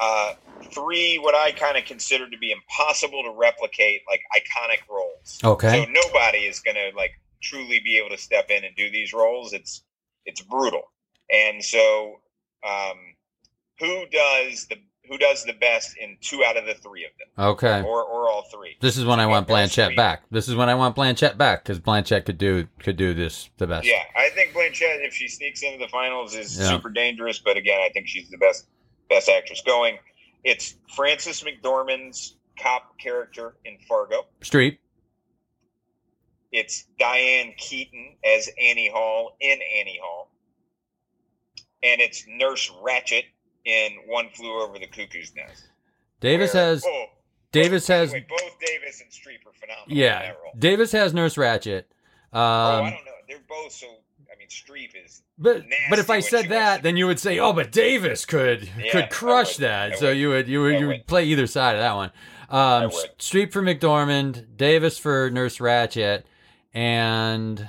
[0.00, 0.34] uh,
[0.70, 5.40] three what I kind of consider to be impossible to replicate, like iconic roles.
[5.42, 5.84] Okay.
[5.84, 9.12] So nobody is going to like truly be able to step in and do these
[9.12, 9.52] roles.
[9.52, 9.82] It's
[10.24, 10.91] it's brutal.
[11.32, 12.20] And so,
[12.66, 12.98] um,
[13.80, 14.76] who does the
[15.08, 17.82] who does the best in two out of the three of them, Okay.
[17.82, 18.76] or or all three?
[18.80, 19.96] This is when I want Blanchett Streep.
[19.96, 20.22] back.
[20.30, 23.66] This is when I want Blanchett back because Blanchett could do could do this the
[23.66, 23.86] best.
[23.86, 26.68] Yeah, I think Blanchett, if she sneaks into the finals, is Yeah.
[26.68, 27.38] super dangerous.
[27.40, 28.66] But again, I think she's the best
[29.10, 29.98] best actress going.
[30.44, 34.26] It's Frances McDormand's cop character in Fargo.
[34.40, 34.78] Streep.
[36.52, 40.30] It's Diane Keaton as Annie Hall in Annie Hall,
[41.82, 43.24] and it's Nurse Ratched
[43.64, 45.64] in One Flew Over the Cuckoo's Nest.
[46.20, 47.06] Davis Where- has oh,
[47.52, 49.86] Davis both, has anyway, both Davis and Streep are phenomenal.
[49.90, 50.22] in yeah.
[50.22, 50.52] that role.
[50.58, 51.84] Davis has Nurse Ratched.
[52.32, 53.12] oh, I Um, don't know.
[53.28, 53.86] They're both so.
[54.32, 57.52] I mean, Streep is but but if I said that, then you would say, "Oh,
[57.52, 61.06] but Davis could Yeah, could crush that." So you would you would you would would.
[61.06, 62.10] play either side of that one.
[62.48, 62.90] Um.
[63.18, 66.22] Streep for McDormand, Davis for Nurse Ratched,
[66.72, 67.68] and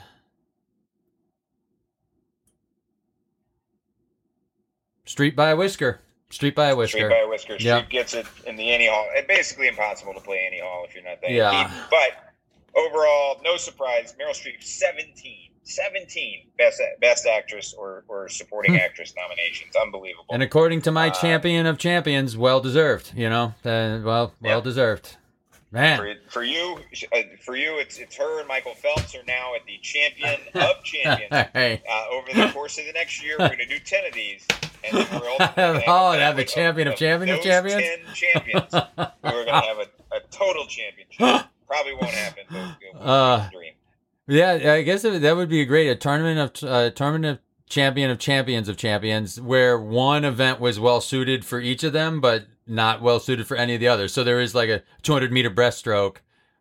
[5.13, 5.99] Streep by a whisker.
[6.31, 6.97] Streep by a whisker.
[6.97, 7.55] Streep by a whisker.
[7.57, 7.89] Streep Yep.
[7.89, 9.07] gets it in the Annie Hall.
[9.13, 11.29] It's basically impossible to play Annie Hall if you're not that.
[11.31, 11.71] Yeah.
[11.91, 12.33] But
[12.75, 14.15] overall, no surprise.
[14.19, 15.49] Meryl Streep, 17.
[15.65, 19.73] 17 best best actress or, or supporting actress nominations.
[19.81, 20.25] Unbelievable.
[20.27, 20.33] Hmm.
[20.35, 23.13] And according to my Uh, champion of champions, well deserved.
[23.15, 25.15] You know, uh, well, well deserved.
[25.71, 26.79] Man, for, for you,
[27.15, 30.83] uh, for you, it's it's her and Michael Phelps are now at the champion of
[30.83, 31.47] champions.
[31.53, 31.81] hey.
[31.89, 34.45] Uh, over the course of the next year, we're going to do ten of these,
[34.83, 37.81] and then we're ultimately Oh, a to have the champion of champion of champions?
[37.81, 38.73] Ten champions.
[38.73, 41.47] we're going to have a, a total championship.
[41.67, 42.43] Probably won't happen.
[42.49, 43.73] But Uh, dream.
[44.27, 48.09] Yeah, I guess that would be a great a tournament of uh, tournament of champion
[48.11, 52.45] of champions of champions, where one event was well suited for each of them, but
[52.67, 54.13] not well suited for any of the others.
[54.13, 56.17] So there is like a 200 meter breaststroke,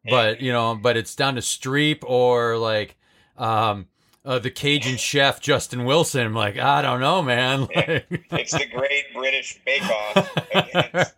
[0.08, 2.96] but you know, but it's down to Streep or like
[3.36, 3.86] um,
[4.24, 6.26] uh, the Cajun chef Justin Wilson.
[6.26, 7.62] I'm like I don't know, man.
[7.74, 11.14] Like, It's the Great British Bake Off against,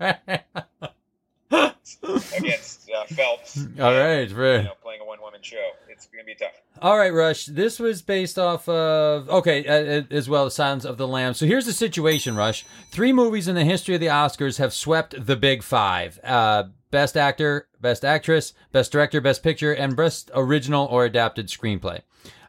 [2.36, 3.58] against uh, Phelps.
[3.80, 4.64] All right, You right.
[4.64, 5.70] know, playing a one-woman show.
[5.88, 6.60] It's going to be tough.
[6.82, 7.46] All right, Rush.
[7.46, 11.38] This was based off of okay, uh, as well as Silence of the Lambs.
[11.38, 12.64] So here's the situation, Rush.
[12.90, 17.16] Three movies in the history of the Oscars have swept the Big Five: uh, Best
[17.16, 22.00] Actor, Best Actress, Best Director, Best Picture, and Best Original or Adapted Screenplay.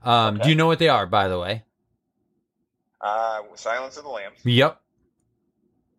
[0.05, 1.63] Um, Do you know what they are, by the way?
[3.01, 4.39] Uh, Silence of the Lambs.
[4.43, 4.79] Yep,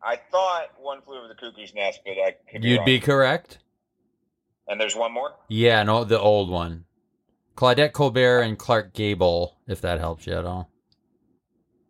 [0.02, 2.84] I thought One Flew Over the Cuckoo's Nest, but I could be you'd wrong.
[2.86, 3.58] be correct.
[4.68, 5.32] And there's one more.
[5.48, 6.84] Yeah, no, the old one.
[7.56, 10.70] Claudette Colbert and Clark Gable, if that helps you at all.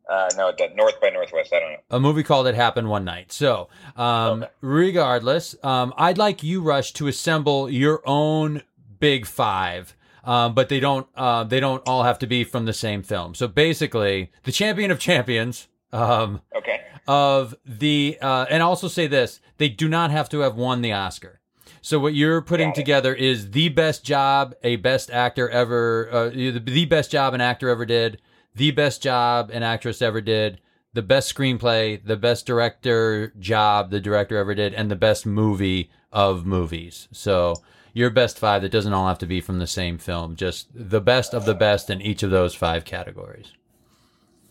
[0.08, 0.76] Uh, no, it.
[0.76, 1.52] North by Northwest.
[1.52, 1.78] I don't know.
[1.90, 3.32] a movie called It Happened One Night.
[3.32, 4.52] So, um, Okay.
[4.60, 8.62] regardless, um, I'd like you, Rush, to assemble your own
[9.00, 9.95] big five.
[10.26, 11.06] Um, but they don't.
[11.16, 13.34] Uh, they don't all have to be from the same film.
[13.34, 16.80] So basically, the champion of champions um, Okay.
[17.06, 20.92] of the, uh, and also say this: they do not have to have won the
[20.92, 21.40] Oscar.
[21.80, 26.58] So what you're putting together is the best job a best actor ever, uh, the,
[26.58, 28.20] the best job an actor ever did,
[28.56, 30.60] the best job an actress ever did,
[30.94, 35.88] the best screenplay, the best director job the director ever did, and the best movie
[36.10, 37.06] of movies.
[37.12, 37.54] So
[37.96, 41.00] your best five that doesn't all have to be from the same film, just the
[41.00, 43.54] best of the best in each of those five categories.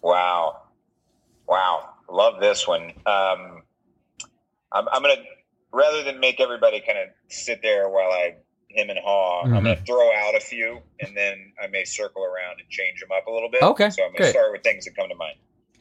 [0.02, 0.64] Wow.
[1.48, 1.90] Wow.
[2.10, 2.86] Love this one.
[3.06, 3.62] Um,
[4.72, 5.22] I'm, I'm going to,
[5.72, 8.34] rather than make everybody kind of sit there while I
[8.70, 9.64] him and haw, I'm Mhm.
[9.64, 13.10] going to throw out a few and then I may circle around and change them
[13.16, 13.62] up a little bit.
[13.62, 15.38] Okay, So I'm going to start with things that come to mind.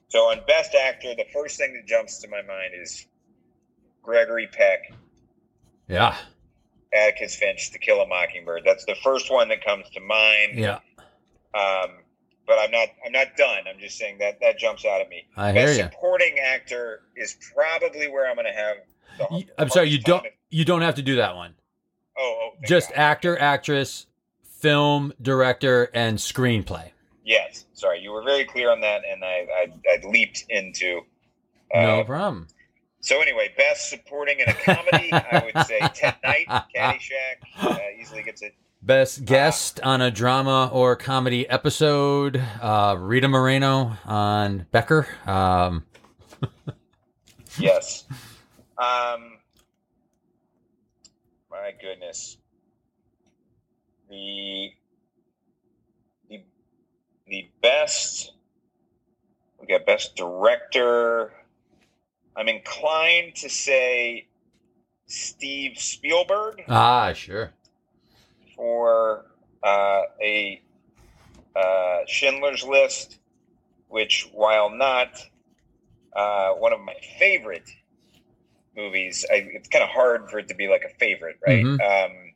[0.08, 3.06] So on Best Actor, the first thing that jumps to my mind is
[4.02, 4.80] Gregory Peck,
[5.88, 6.14] Yeah,
[6.94, 8.62] Atticus Finch, To Kill a Mockingbird.
[8.64, 10.58] That's the first one that comes to mind.
[10.58, 10.78] yeah,
[11.54, 11.90] Um,
[12.46, 12.88] but I'm not.
[13.04, 13.64] I'm not done.
[13.68, 15.26] I'm just saying that that jumps out at me.
[15.36, 15.84] I hear Best you.
[15.84, 18.76] supporting actor is probably where I'm going to have.
[19.18, 21.54] The I'm sorry, you don't you don't have to do that one.
[22.18, 22.98] Oh, oh Just God.
[22.98, 24.06] actor, actress,
[24.60, 26.90] film, director, and screenplay.
[27.24, 27.64] Yes.
[27.72, 31.00] Sorry, you were very clear on that, and I I, I leaped into.
[31.74, 32.46] Uh, No problem.
[33.04, 38.22] So anyway, best supporting in a comedy, I would say Ted Knight, Caddyshack, uh, easily
[38.22, 38.54] gets it.
[38.80, 45.06] Best guest on a drama or comedy episode, uh, Rita Moreno on Becker.
[45.26, 45.84] Um,
[47.58, 48.04] Yes.
[48.78, 49.38] Um.
[51.50, 52.38] My goodness.
[54.08, 54.70] The
[56.30, 56.42] the
[57.28, 58.32] the best.
[59.60, 61.32] We got best director.
[62.36, 64.26] I'm inclined to say
[65.06, 67.52] Steve Spielberg ah, sure.
[68.56, 69.26] for
[69.62, 70.62] uh, a
[71.54, 73.18] uh, Schindler's List,
[73.88, 75.16] which, while not
[76.14, 77.68] uh, one of my favorite
[78.76, 81.64] movies, I, it's kind of hard for it to be like a favorite, right?
[81.64, 81.80] Mhm.
[81.80, 82.34] Um,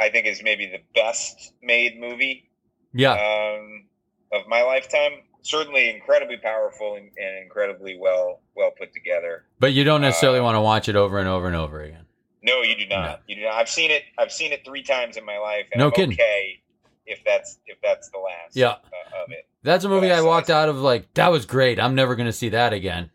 [0.00, 2.48] I think is maybe the best made movie
[2.92, 3.12] Yeah.
[3.12, 3.86] um,
[4.32, 5.22] of my lifetime.
[5.42, 9.44] Certainly, incredibly powerful and, and incredibly well well put together.
[9.60, 12.04] But you don't necessarily uh, want to watch it over and over and over again.
[12.42, 13.22] No, you do not.
[13.26, 13.54] You do not.
[13.54, 14.02] I've seen it.
[14.18, 16.12] I've seen it three times in my life, and No I'm kidding.
[16.14, 16.60] okay
[17.06, 18.68] if that's if that's the last Yeah.
[18.70, 19.46] uh, of it.
[19.62, 21.80] That's a movie I Yes, walked I- out of like that was great.
[21.80, 23.10] I'm never gonna see that again.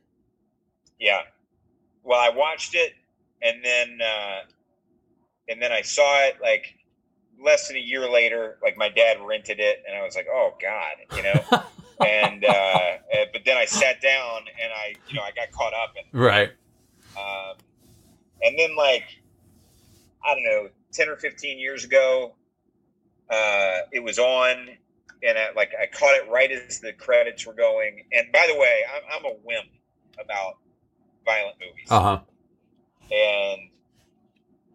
[1.00, 1.22] Yeah.
[2.04, 2.94] Well, I watched it,
[3.42, 4.40] and then uh,
[5.50, 6.74] and then I saw it like
[7.40, 8.58] less than a year later.
[8.64, 11.64] Like my dad rented it, and I was like, "Oh God," you know.
[12.02, 15.74] and uh, uh, but then I sat down, and I you know I got caught
[15.74, 16.52] up, and Right.
[17.18, 17.58] um,
[18.42, 19.06] and then like
[20.26, 22.36] I don't know, ten or fifteen years ago,
[23.30, 24.70] uh, it was on,
[25.24, 28.04] and I, like I caught it right as the credits were going.
[28.14, 29.70] And by the way, I'm, I'm a wimp
[30.24, 30.56] about
[31.26, 32.20] violent movies, Uh huh.
[33.12, 33.70] and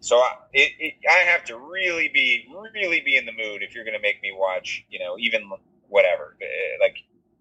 [0.00, 3.74] so I, it, it, I have to really be really be in the mood if
[3.74, 5.50] you're going to make me watch, you know, even
[5.88, 6.96] whatever, uh, like.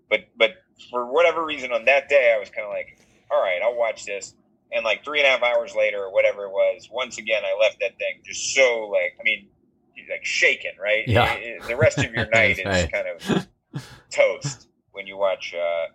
[0.10, 0.52] But but
[0.90, 2.98] for whatever reason, on that day, I was kind of like,
[3.32, 4.34] all right, I'll watch this.
[4.72, 7.58] And like three and a half hours later, or whatever it was, once again, I
[7.62, 9.48] left that thing just so like, I mean,
[10.10, 11.06] like shaken, right?
[11.08, 11.34] Yeah.
[11.34, 12.92] It- it- the rest of your night is Right.
[12.92, 13.48] kind of
[14.10, 15.88] toast when you watch uh,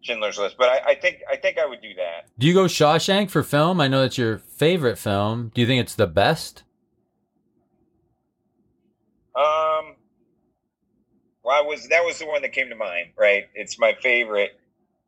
[0.00, 0.56] Schindler's List.
[0.58, 2.28] But I, I think I think I would do that.
[2.38, 3.80] Do you go Shawshank for film?
[3.80, 5.50] I know that's your favorite film.
[5.54, 6.64] Do you think it's the best?
[9.36, 9.94] Um,
[11.50, 13.44] well, I was that was the one that came to mind, right?
[13.54, 14.52] It's my favorite.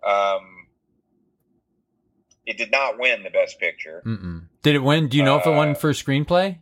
[0.06, 0.66] Um,
[2.44, 4.02] it did not win the best picture.
[4.04, 4.46] Mm-mm.
[4.62, 5.08] Did it win?
[5.08, 6.58] Do you know if it won Uh, for screenplay?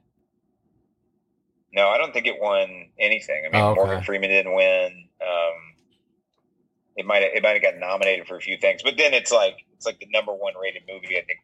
[1.72, 3.44] No, I don't think it won anything.
[3.46, 3.80] I mean, Oh, okay.
[3.80, 5.08] Morgan Freeman didn't win.
[5.22, 5.54] Um,
[6.96, 9.56] it might it might have got nominated for a few things, but then it's like
[9.74, 11.38] it's like the number one rated movie I think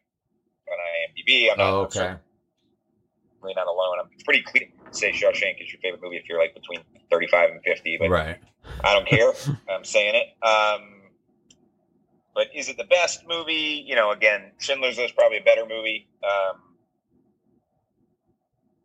[0.69, 1.51] on IMDb.
[1.51, 1.99] I'm not Oh, okay.
[1.99, 2.19] certainly
[3.43, 3.97] not alone.
[4.01, 6.81] I'm pretty clear to say Shawshank is your favorite movie if you're like between
[7.11, 8.37] 35 and 50, but Right.
[8.83, 9.31] I don't care.
[9.69, 10.45] I'm saying it.
[10.45, 11.01] Um,
[12.35, 13.83] but is it the best movie?
[13.85, 16.07] You know, again, Schindler's List probably a better movie.
[16.23, 16.61] Um,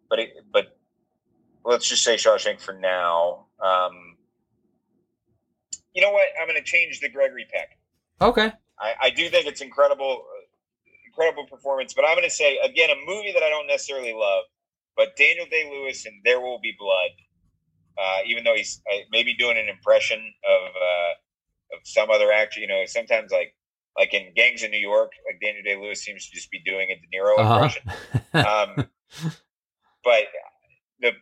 [0.08, 0.76] but it, but
[1.64, 3.46] let's just say Shawshank for now.
[3.60, 4.16] Um,
[5.94, 6.28] you know what?
[6.40, 7.78] I'm going to change the Gregory Peck.
[8.20, 8.52] Okay.
[8.78, 10.24] I, I do think it's incredible,
[11.12, 11.94] incredible performance.
[11.94, 14.44] But I'm going to say again a movie that I don't necessarily love,
[14.96, 17.10] but Daniel Day Lewis and There Will Be Blood.
[17.98, 22.58] Uh, even though he's uh, maybe doing an impression of uh, of some other actor,
[22.58, 23.54] you know, sometimes like
[23.98, 26.88] like in Gangs of New York, like Daniel Day Lewis seems to just be doing
[26.90, 27.82] a De Niro impression.
[28.32, 28.74] Uh-huh.
[28.78, 28.86] Um,
[30.04, 30.24] but
[31.00, 31.12] the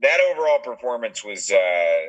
[0.00, 2.00] that overall performance was uh,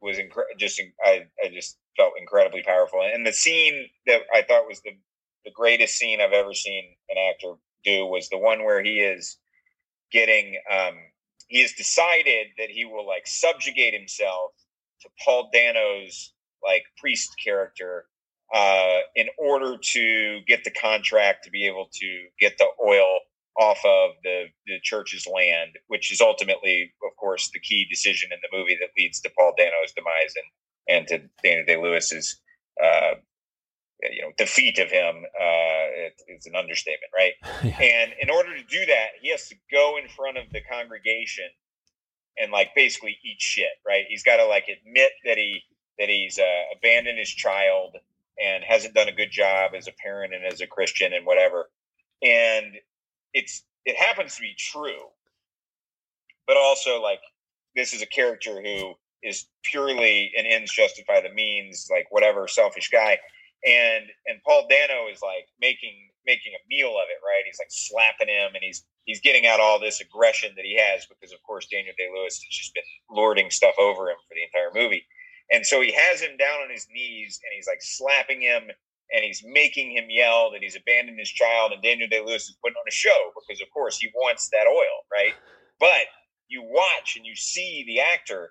[0.00, 4.68] was incre- just I, I just felt incredibly powerful, and the scene that I thought
[4.68, 4.92] was the
[5.44, 9.38] the greatest scene I've ever seen an actor do was the one where he is
[10.10, 10.94] getting um,
[11.48, 14.52] he has decided that he will like subjugate himself
[15.02, 16.32] to Paul Dano's
[16.62, 18.06] like priest character
[18.54, 23.20] uh, in order to get the contract to be able to get the oil
[23.58, 28.38] off of the, the church's land, which is ultimately, of course, the key decision in
[28.40, 32.40] the movie that leads to Paul Dano's demise and, and to Daniel Day Lewis's,
[32.82, 33.14] uh,
[34.02, 35.24] you know, defeat of him.
[35.38, 37.32] Uh, it, it's an understatement, right?
[37.64, 37.80] Yeah.
[37.80, 41.48] And in order to do that, he has to go in front of the congregation
[42.38, 44.04] and like basically eat shit, right?
[44.08, 45.62] He's got to like admit that he
[45.98, 47.96] that he's uh, abandoned his child
[48.42, 51.68] and hasn't done a good job as a parent and as a Christian and whatever.
[52.22, 52.74] And
[53.34, 55.08] it's it happens to be true,
[56.46, 57.20] but also like
[57.74, 62.90] this is a character who is purely an ends justify the means, like whatever selfish
[62.90, 63.18] guy.
[63.66, 67.42] And and Paul Dano is like making making a meal of it, right?
[67.44, 71.06] He's like slapping him and he's he's getting out all this aggression that he has
[71.06, 74.44] because of course Daniel Day Lewis has just been lording stuff over him for the
[74.44, 75.04] entire movie.
[75.50, 78.64] And so he has him down on his knees and he's like slapping him
[79.10, 82.56] and he's making him yell that he's abandoned his child and Daniel Day Lewis is
[82.62, 85.34] putting on a show because of course he wants that oil, right?
[85.80, 86.06] But
[86.48, 88.50] you watch and you see the actor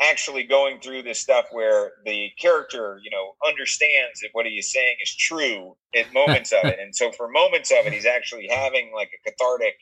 [0.00, 4.72] actually going through this stuff where the character, you know, understands that what he is
[4.72, 6.78] saying is true at moments of it.
[6.78, 9.74] And so for moments of it, he's actually having like a cathartic,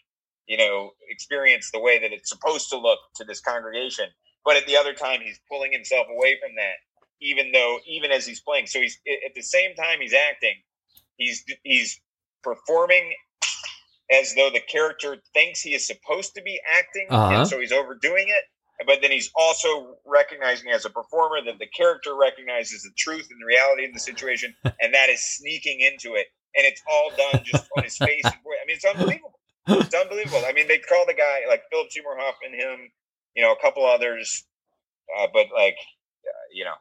[0.47, 4.07] you know, experience the way that it's supposed to look to this congregation.
[4.45, 6.75] But at the other time, he's pulling himself away from that,
[7.21, 8.67] even though, even as he's playing.
[8.67, 10.55] So he's at the same time he's acting,
[11.17, 12.01] he's he's
[12.43, 13.15] performing
[14.12, 17.39] as though the character thinks he is supposed to be acting, Uh-huh.
[17.39, 18.45] and so he's overdoing it.
[18.87, 23.41] But then he's also recognizing as a performer that the character recognizes the truth and
[23.41, 26.27] the reality of the situation, and that is sneaking into it.
[26.57, 28.22] And it's all done just on his face.
[28.27, 28.31] I
[28.66, 29.39] mean, it's unbelievable.
[29.66, 30.43] It's unbelievable.
[30.47, 32.91] I mean, they call the guy like Philip Seymour Hoffman, him,
[33.35, 34.45] you know, a couple others,
[35.18, 35.77] uh, but like,
[36.27, 36.75] uh, you know,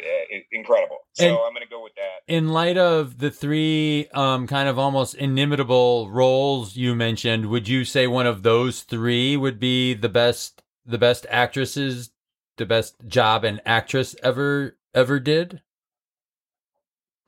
[0.00, 0.98] uh, incredible.
[1.12, 2.32] So And- I'm going to go with that.
[2.32, 7.84] In light of the three um, kind of almost inimitable roles you mentioned, would you
[7.84, 12.10] say one of those three would be the best the best actresses,
[12.56, 15.62] the best job an actress ever ever did?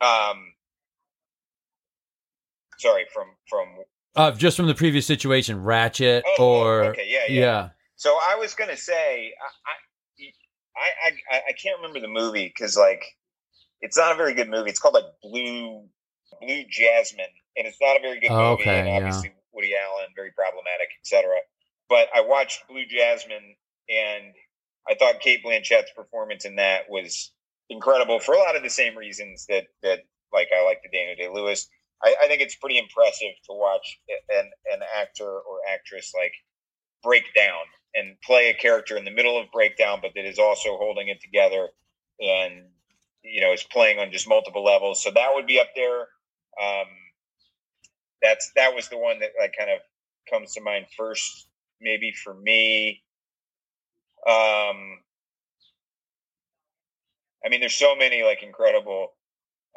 [0.00, 0.55] Um,
[2.78, 3.68] sorry, from from
[4.16, 7.40] Uh, just from the previous situation, Ratched Oh, oh, or okay, yeah, yeah.
[7.40, 7.68] yeah.
[7.96, 9.32] So I was gonna say,
[10.76, 13.05] I, I, I, I, can't remember the movie because like,
[13.80, 14.70] it's not a very good movie.
[14.70, 15.86] It's called like Blue,
[16.40, 17.26] Blue Jasmine,
[17.57, 18.62] and it's not a very good Oh, movie.
[18.62, 18.96] okay, and yeah.
[18.96, 21.30] obviously Woody Allen, very problematic, etc.
[21.93, 23.55] But I watched Blue Jasmine,
[23.90, 24.32] and
[24.88, 27.32] I thought Cate Blanchett's performance in that was
[27.68, 29.99] incredible for a lot of the same reasons that that
[30.32, 31.68] like I like the Daniel Day Lewis.
[32.03, 36.32] I, I think it's pretty impressive to watch an an actor or actress like
[37.03, 37.61] break down
[37.95, 41.20] and play a character in the middle of breakdown, but that is also holding it
[41.20, 41.68] together
[42.20, 42.62] and
[43.22, 45.03] you know is playing on just multiple levels.
[45.03, 46.09] So that would be up there.
[46.59, 46.88] Um,
[48.22, 49.80] that's that was the one that like kind of
[50.30, 51.49] comes to mind first,
[51.82, 53.02] maybe for me.
[54.26, 54.98] Um,
[57.44, 59.08] I mean, there's so many like incredible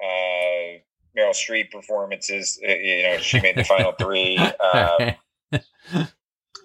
[0.02, 0.80] uh,
[1.18, 2.60] Meryl Streep performances.
[2.64, 4.38] Uh, You know, she made the final three.
[4.38, 5.16] Um,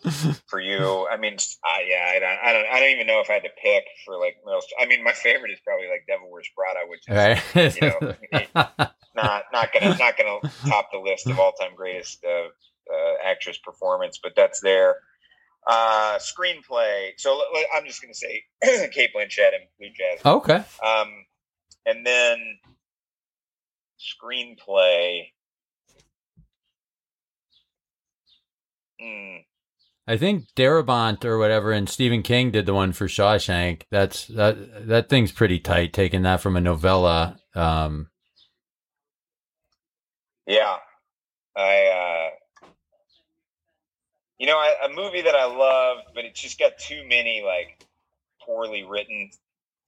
[0.47, 1.07] for you.
[1.11, 3.43] I mean, I, yeah, I don't, I don't, I don't even know if I had
[3.43, 4.59] to pick for like Meryl.
[4.59, 4.83] Streep.
[4.83, 8.55] I mean, my favorite is probably like Devil Wears Prada, which is right.
[9.15, 10.39] not not gonna not gonna
[10.69, 12.49] top the list of all time greatest uh,
[12.93, 14.97] uh, actress performance, but that's there.
[15.67, 17.11] Uh, screenplay.
[17.19, 17.41] So
[17.77, 18.43] I'm just gonna say
[18.93, 20.33] Cate Blanchett and Blue Jasmine.
[20.35, 20.65] okay.
[20.85, 21.09] Um,
[21.87, 22.39] and then
[23.99, 25.25] screenplay.
[29.01, 29.37] Hmm.
[30.07, 33.83] I think Darabont or whatever and Stephen King did the one for Shawshank.
[33.91, 37.39] That's that that thing's pretty tight, taking that from a novella.
[37.55, 38.09] Um,
[40.47, 40.77] Yeah,
[41.57, 41.87] I.
[41.87, 42.31] Uh,
[44.41, 47.87] you know, I, a movie that I loved, but it's just got too many like
[48.45, 49.31] poorly written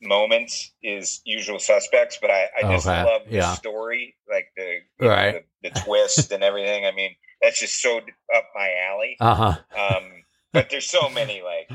[0.02, 2.18] moments is Usual Suspects.
[2.20, 3.54] But I, I just Okay, love the yeah.
[3.56, 5.44] story, like the know, Right.
[5.62, 6.86] the, the twist and everything.
[6.86, 9.16] I mean, that's just so up my alley.
[9.20, 9.58] uh huh.
[9.78, 11.70] Um, but there's so many like,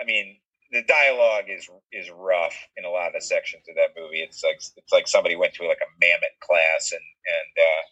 [0.00, 0.38] I mean,
[0.72, 4.20] the dialogue is is rough in a lot of the sections of that movie.
[4.20, 7.82] It's like it's like somebody went to like a Mamet class and and uh,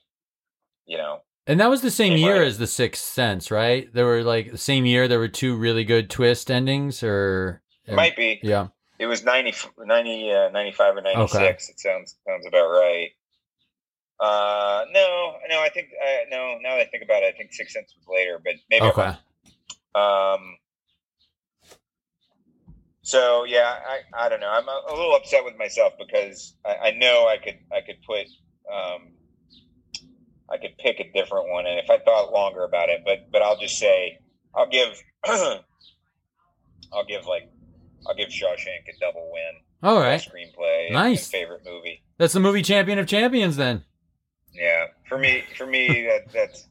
[0.86, 3.92] you know And that was the same year as The Sixth Sense, right?
[3.92, 5.07] There were like the same year.
[5.09, 8.40] There were two really good twist endings, or it might be.
[8.42, 8.68] yeah.
[8.99, 11.68] It was 90, 90 uh, 95 or 96.
[11.68, 13.11] It sounds sounds about right.
[14.20, 16.57] Uh, no, no, I think uh, no.
[16.62, 18.86] Now that I think about it, I think Six Sense was later, but maybe.
[18.86, 19.12] Okay.
[19.95, 20.57] Um.
[23.03, 24.49] So yeah, I, I don't know.
[24.49, 28.01] I'm a, a little upset with myself because I, I know I could I could
[28.07, 28.26] put
[28.72, 29.09] um,
[30.51, 33.42] I could pick a different one, and if I thought longer about it, but but
[33.42, 34.18] I'll just say
[34.55, 34.88] I'll give
[35.26, 37.51] I'll give like
[38.07, 39.53] I'll give Shawshank a double win.
[39.82, 40.20] All right.
[40.20, 40.92] Screenplay.
[40.92, 41.28] Nice.
[41.28, 42.03] favorite movie.
[42.18, 43.57] That's the movie champion of champions.
[43.57, 43.84] Then
[44.53, 46.68] Yeah, for me, for me, that that's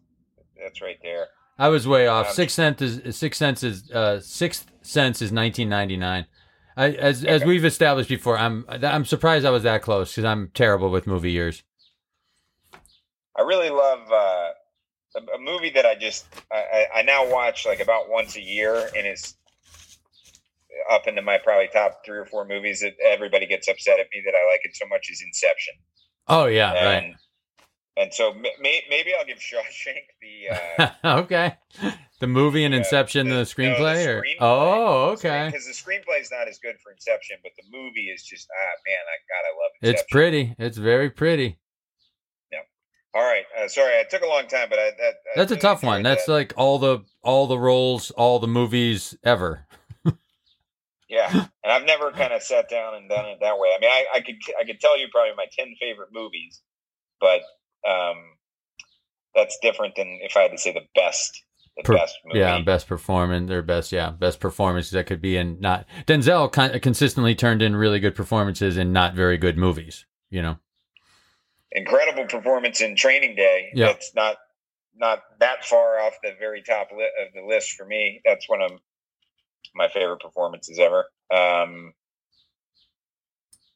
[0.61, 1.27] that's right there.
[1.57, 2.27] I was way off.
[2.27, 6.25] Um, Sixth Sense is Sixth Sense is uh, Sixth Sense is 1999.
[6.75, 10.49] I, as as we've established before, I'm I'm surprised I was that close because I'm
[10.53, 11.63] terrible with movie years.
[13.37, 14.49] I really love uh,
[15.15, 18.75] a, a movie that I just I, I, now watch like about once a year,
[18.95, 19.35] and it's
[20.91, 24.21] up into my probably top three or four movies that everybody gets upset at me
[24.25, 25.73] that I like it so much is Inception.
[26.27, 27.15] Oh yeah, and, right.
[27.95, 31.57] And so may, maybe I'll give Shawshank the uh, okay.
[32.19, 35.47] The movie and Yeah, Inception, the, no, screenplay, or oh, okay.
[35.47, 38.71] because the screenplay is not as good for Inception, but the movie is just ah
[38.87, 39.93] man, I God, I love Inception.
[39.93, 40.55] It's pretty.
[40.57, 41.59] It's very pretty.
[43.15, 45.61] All right, uh, sorry, it took a long time, but I, that, that's a really
[45.61, 46.01] tough one.
[46.01, 46.31] That's that.
[46.31, 49.67] like all the all the roles, all the movies ever.
[51.07, 51.29] Yeah,
[51.63, 53.69] and I've never kind of sat down and done it that way.
[53.75, 56.59] I mean, I, I could I could tell you probably my ten favorite movies,
[57.21, 57.41] but
[57.87, 58.17] um,
[59.35, 61.43] that's different than if I had to say the best
[61.77, 62.39] the Per- best movie.
[62.39, 66.79] Yeah, best performance or best yeah, best performances that could be in not Denzel con-
[66.79, 70.57] consistently turned in really good performances in not very good movies, you know.
[71.75, 73.71] Incredible performance in Training Day.
[73.73, 73.87] Yeah.
[73.87, 74.37] That's not
[74.95, 78.21] not that far off the very top li- of the list for me.
[78.23, 78.71] That's one of
[79.75, 81.05] my favorite performances ever.
[81.33, 81.93] Um,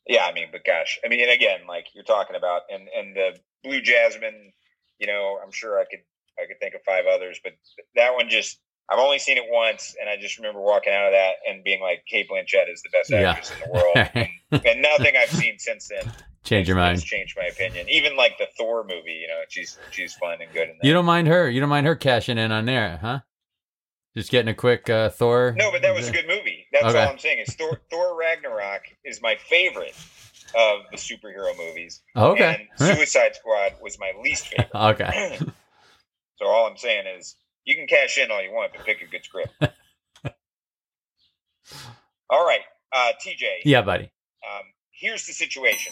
[0.05, 3.15] yeah, I mean, but gosh, I mean, and again, like you're talking about, and and
[3.15, 4.53] the Blue Jasmine,
[4.99, 6.01] you know, I'm sure I could
[6.39, 7.53] I could think of five others, but
[7.95, 11.11] that one just I've only seen it once, and I just remember walking out of
[11.13, 13.31] that and being like, Cate Blanchett is the best Yeah.
[13.31, 16.09] actress in the world, and, and nothing I've seen since then
[16.47, 16.95] Change your mind.
[16.95, 17.87] has changed my opinion.
[17.89, 20.69] Even like the Thor movie, you know, she's she's fun and good.
[20.81, 21.49] You don't mind her.
[21.49, 23.19] You don't mind her cashing in on there, huh?
[24.15, 25.53] Just getting a quick uh, Thor.
[25.57, 26.65] No, but that was a good movie.
[26.71, 27.03] That's Okay.
[27.03, 27.43] all I'm saying.
[27.45, 29.93] Is Thor, Thor Ragnarok is my favorite
[30.57, 32.01] of the superhero movies.
[32.15, 32.65] Okay.
[32.79, 34.69] And Suicide Squad was my least favorite.
[34.75, 35.37] okay.
[36.37, 37.35] so all I'm saying is
[37.65, 39.51] you can cash in all you want, but pick a good script.
[42.29, 42.61] all right,
[42.93, 43.43] uh, TJ.
[43.65, 44.05] Yeah, buddy.
[44.49, 45.91] Um, here's the situation.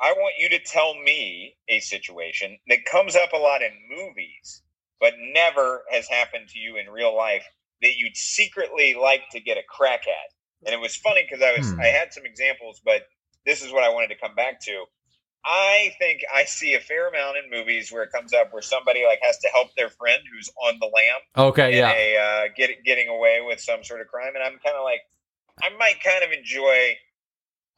[0.00, 4.62] I want you to tell me a situation that comes up a lot in movies,
[5.00, 7.44] but never has happened to you in real life
[7.82, 10.66] that you'd secretly like to get a crack at.
[10.66, 11.80] And it was funny because I was Hmm.
[11.80, 13.02] I had some examples, but
[13.44, 14.84] this is what I wanted to come back to.
[15.44, 19.04] I think I see a fair amount in movies where it comes up where somebody
[19.06, 21.76] like has to help their friend who's on the lam Okay.
[21.76, 21.92] Yeah.
[21.92, 25.00] a uh, get getting away with some sort of crime, and I'm kind of like,
[25.62, 26.96] I might kind of enjoy.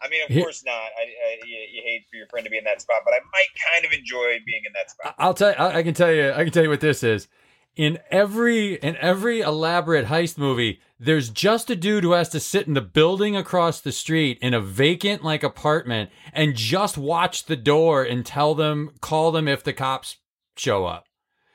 [0.00, 0.72] I mean, of Here- course not.
[0.72, 3.18] I, I, you, you hate for your friend to be in that spot, but I
[3.32, 5.14] might kind of enjoy being in that spot.
[5.18, 5.54] I'll tell.
[5.58, 6.32] I I can tell you.
[6.32, 7.28] I can tell you what this is.
[7.76, 12.66] In every in every elaborate heist movie, there's just a dude who has to sit
[12.66, 17.54] in the building across the street in a vacant like apartment and just watch the
[17.56, 20.16] door and tell them, call them if the cops
[20.56, 21.06] show up.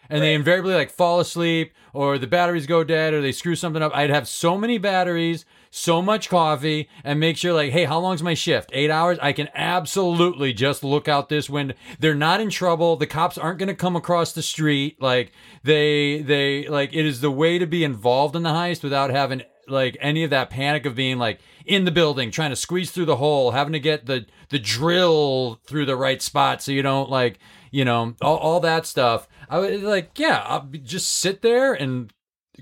[0.09, 3.81] And they invariably like fall asleep or the batteries go dead or they screw something
[3.81, 3.93] up.
[3.95, 5.43] I'd have so many batteries,
[5.75, 8.69] so much coffee, and make sure like, hey, how long's my shift?
[8.73, 9.17] Eight hours?
[9.21, 11.73] I can absolutely just look out this window.
[11.99, 12.95] They're not in trouble.
[12.95, 15.01] The cops aren't gonna come across the street.
[15.01, 15.31] Like
[15.63, 19.41] they they like it is the way to be involved in the heist without having
[19.67, 23.05] like any of that panic of being like in the building trying to squeeze through
[23.05, 27.09] the hole having to get the the drill through the right spot so you don't
[27.09, 27.39] like
[27.71, 32.11] you know all, all that stuff i would like yeah i'll just sit there and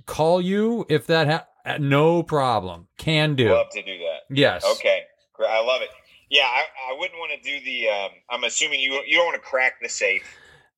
[0.06, 1.48] call you if that ha-
[1.80, 4.36] no problem can do Love to do that.
[4.36, 5.04] yes Okay.
[5.40, 5.90] I love it.
[6.30, 7.90] Yeah, I, I wouldn't want to do the.
[7.90, 10.24] Um, I'm assuming you you don't want to crack the safe.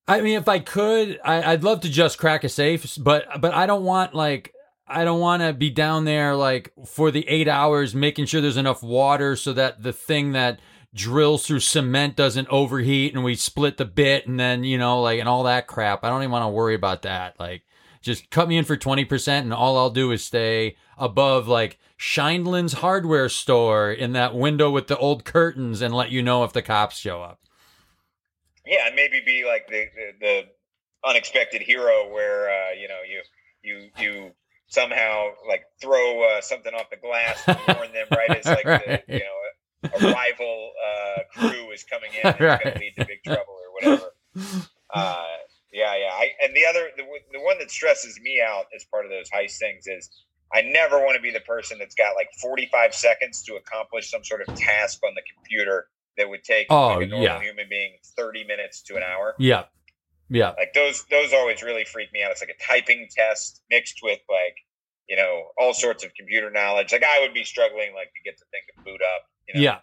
[0.08, 3.54] I mean, if I could, I, I'd love to just crack a safe, but but
[3.54, 4.54] I don't want like
[4.88, 8.58] I don't want to be down there like for the eight hours making sure there's
[8.58, 10.60] enough water so that the thing that
[10.94, 15.20] drills through cement doesn't overheat and we split the bit and then you know like
[15.20, 16.04] and all that crap.
[16.04, 17.40] I don't even want to worry about that.
[17.40, 17.64] Like,
[18.04, 21.80] just cut me in for twenty percent, and all I'll do is stay above like
[21.98, 26.54] Scheindlin's hardware store in that window with the old curtains and let you know if
[26.54, 27.40] the cops show up.
[28.66, 30.44] Yeah, and maybe be like the the, the
[31.10, 33.22] unexpected hero where uh, you know you
[33.64, 34.32] you you
[34.68, 39.06] somehow like throw uh, something off the glass and warn them right as like Right.
[39.08, 42.80] the, you know a, a rival uh, crew is coming in and it's going to
[42.80, 44.12] lead to big trouble or whatever.
[44.94, 45.24] Uh,
[45.74, 46.12] yeah, yeah.
[46.14, 47.04] I, and the other the,
[47.34, 50.10] the one that stresses me out as part of those heist things is
[50.54, 54.24] I never want to be the person that's got like 45 seconds to accomplish some
[54.24, 57.42] sort of task on the computer that would take Oh, like a normal yeah.
[57.42, 59.34] human being 30 minutes to an hour.
[59.40, 59.64] Yeah,
[60.30, 60.50] yeah.
[60.58, 62.32] Like those those always really freak me out.
[62.32, 64.56] It's like a typing test mixed with like
[65.10, 66.92] you know all sorts of computer knowledge.
[66.92, 69.24] Like I would be struggling like to get the thing to boot up.
[69.48, 69.62] You know?
[69.62, 69.80] Yeah.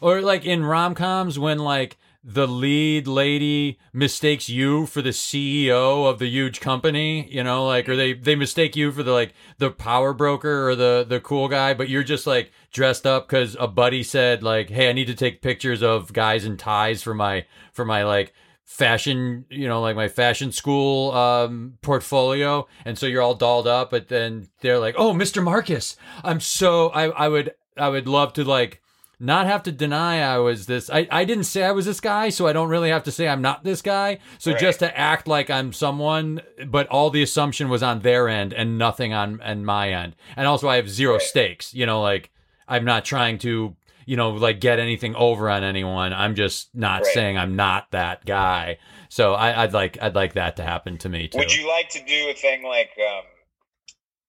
[0.00, 6.08] Or like in rom coms when like the lead lady mistakes you for the CEO
[6.08, 9.32] of the huge company, you know, like or they they mistake you for the like
[9.58, 13.56] the power broker or the the cool guy, but you're just like dressed up cuz
[13.58, 17.14] a buddy said like, "Hey, I need to take pictures of guys in ties for
[17.14, 23.06] my for my like fashion, you know, like my fashion school um portfolio." And so
[23.06, 25.42] you're all dolled up, but then they're like, "Oh, Mr.
[25.42, 28.82] Marcus, I'm so I I would I would love to like
[29.20, 30.88] not have to deny I was this.
[30.90, 33.28] I, I didn't say I was this guy, so I don't really have to say
[33.28, 34.18] I'm not this guy.
[34.38, 34.60] So Right.
[34.60, 38.78] just to act like I'm someone, but all the assumption was on their end and
[38.78, 40.16] nothing on on my end.
[40.36, 41.22] And also I have zero Right.
[41.22, 41.74] stakes.
[41.74, 42.30] You know, like
[42.66, 46.12] I'm not trying to, you know, like get anything over on anyone.
[46.14, 47.12] I'm just not Right.
[47.12, 48.78] saying I'm not that guy.
[49.10, 51.38] So I, I'd like I'd like that to happen to me too.
[51.38, 53.24] Would you like to do a thing like um,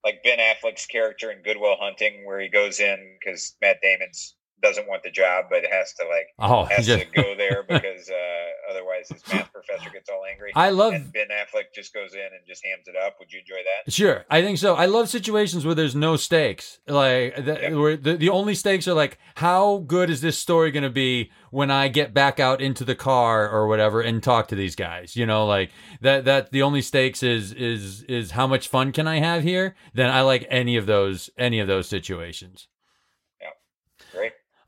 [0.04, 4.36] like Ben Affleck's character in Good Will Hunting, where he goes in because Matt Damon's
[4.62, 8.10] doesn't want the job, but has to like oh, has just- to go there because
[8.10, 10.52] uh, otherwise his math professor gets all angry.
[10.56, 13.16] I love and Ben Affleck just goes in and just hams it up.
[13.20, 13.92] Would you enjoy that?
[13.92, 14.76] Sure, I think so.
[14.76, 16.80] I love situations where there's no stakes.
[16.88, 17.74] Like the, Yep.
[17.74, 21.32] where the the only stakes are like how good is this story going to be
[21.52, 25.16] when I get back out into the car or whatever and talk to these guys.
[25.16, 25.72] You know, like
[26.02, 29.76] that that the only stakes is is is how much fun can I have here?
[29.94, 32.68] Then I like any of those any of those situations.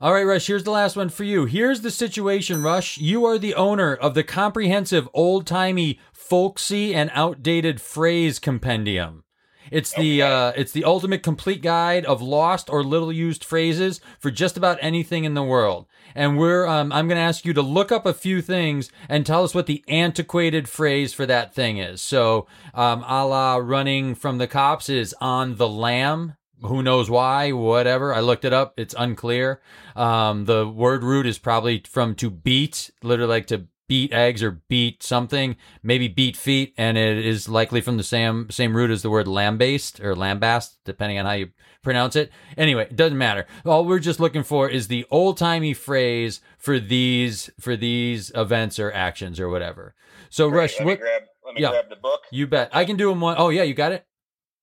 [0.04, 1.46] All right, Rush, here's the last one for you.
[1.46, 2.98] Here's the situation, Rush.
[2.98, 9.24] You are the owner of the comprehensive, old timey, folksy, and outdated phrase compendium.
[9.70, 10.30] It's the Okay.
[10.30, 14.76] uh, it's the ultimate complete guide of lost or little used phrases for just about
[14.82, 15.86] anything in the world.
[16.14, 19.24] And we're um, I'm going to ask you to look up a few things and
[19.24, 22.02] tell us what the antiquated phrase for that thing is.
[22.02, 26.34] So, um, a la running from the cops is on the lam.
[26.64, 27.52] Who knows why?
[27.52, 28.14] Whatever.
[28.14, 28.74] I looked it up.
[28.78, 29.60] It's unclear.
[29.94, 34.62] Um, the word root is probably from to beat, literally like to beat eggs or
[34.68, 39.02] beat something, maybe beat feet, and it is likely from the same same root as
[39.02, 41.50] the word lambast or lambast, depending on how you
[41.82, 42.32] pronounce it.
[42.56, 43.46] Anyway, it doesn't matter.
[43.64, 48.78] All we're just looking for is the old timey phrase for these for these events
[48.78, 49.94] or actions or whatever.
[50.30, 50.60] So, Great.
[50.60, 51.22] Rush, let me what grab.
[51.44, 51.70] Let me yeah.
[51.70, 52.22] grab the book.
[52.30, 54.06] you bet I can do them one oh yeah, you got it.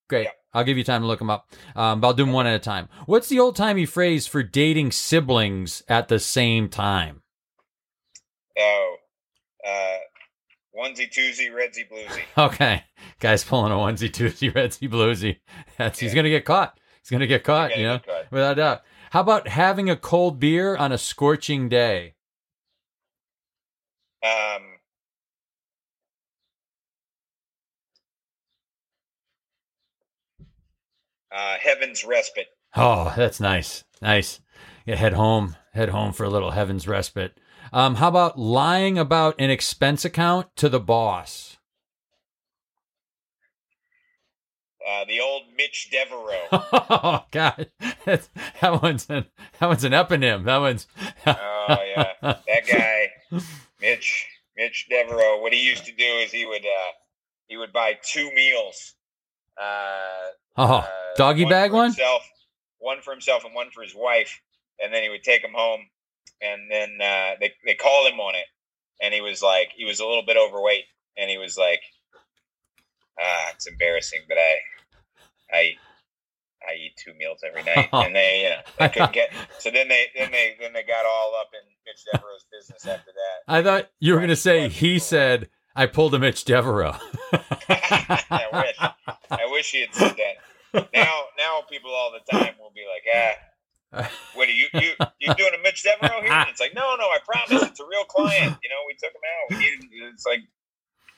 [0.10, 0.23] Great.
[0.23, 0.32] Yeah.
[0.53, 1.49] I'll give you time to look them up.
[1.76, 2.90] Um, but I'll do them one at a time.
[3.06, 7.22] What's the old timey phrase for dating siblings at the same time?
[8.60, 8.95] Oh,
[9.65, 9.98] uh,
[10.78, 12.22] onesie, twosie, redsy, bluesy.
[12.38, 12.84] Okay,
[13.19, 15.38] guy's pulling a onesie, twosie, redsy, bluesy.
[15.78, 16.78] That's he's gonna get caught.
[17.02, 17.78] He's gonna get caught.
[17.78, 18.32] You know, caught.
[18.32, 18.82] without a doubt.
[19.11, 22.15] How about having a cold beer on a scorching day?
[24.23, 24.61] Um,
[31.35, 32.47] uh, heaven's respite.
[32.75, 33.83] Oh, that's nice.
[34.01, 34.39] Nice.
[34.85, 35.55] Yeah, head home.
[35.73, 37.37] Head home for a little heaven's respite.
[37.73, 41.57] Um, how about lying about an expense account to the boss?
[44.85, 46.47] Uh, the old Mitch Devereaux.
[46.93, 47.67] Oh God,
[48.05, 48.29] That's,
[48.59, 49.25] that one's an
[49.59, 50.43] that one's an eponym.
[50.45, 50.87] That one's.
[51.25, 51.35] oh
[51.95, 53.11] yeah, that guy,
[53.79, 54.27] Mitch
[54.57, 55.39] Mitch Devereaux.
[55.39, 56.91] What he used to do is he would uh,
[57.47, 58.95] he would buy two meals.
[59.61, 61.86] Uh, Oh, doggy bag one.
[61.86, 62.23] Himself,
[62.80, 64.41] one for himself and one for his wife,
[64.82, 65.82] and then he would take them home.
[66.41, 68.45] And then uh, they they called him on it,
[69.02, 70.86] and he was like, he was a little bit overweight,
[71.18, 71.82] and he was like,
[73.19, 74.56] ah, it's embarrassing, but I,
[75.53, 75.76] I,
[76.68, 79.32] I eat two meals every night, and they, you know, they couldn't get.
[79.60, 83.11] So then they, then they, then they got all up in Mitch Devereaux's business after
[83.11, 83.53] that.
[83.53, 86.98] I thought you were going to say he said I pulled a Mitch Devereaux.
[87.34, 88.77] I wish,
[89.30, 90.89] I wish he had said that.
[90.93, 93.30] Now, now people all the time will be like,
[93.93, 94.10] ah.
[94.35, 96.31] What are you you you doing a Mitch Devereaux here?
[96.31, 98.57] And it's like, no, no, I promise, it's a real client.
[98.64, 99.49] You know, we took him out.
[99.49, 100.14] We needed.
[100.14, 100.39] It's like,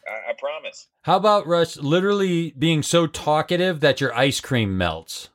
[0.08, 0.88] I, I promise.
[1.04, 5.30] How about Rush literally being so talkative that your ice cream melts?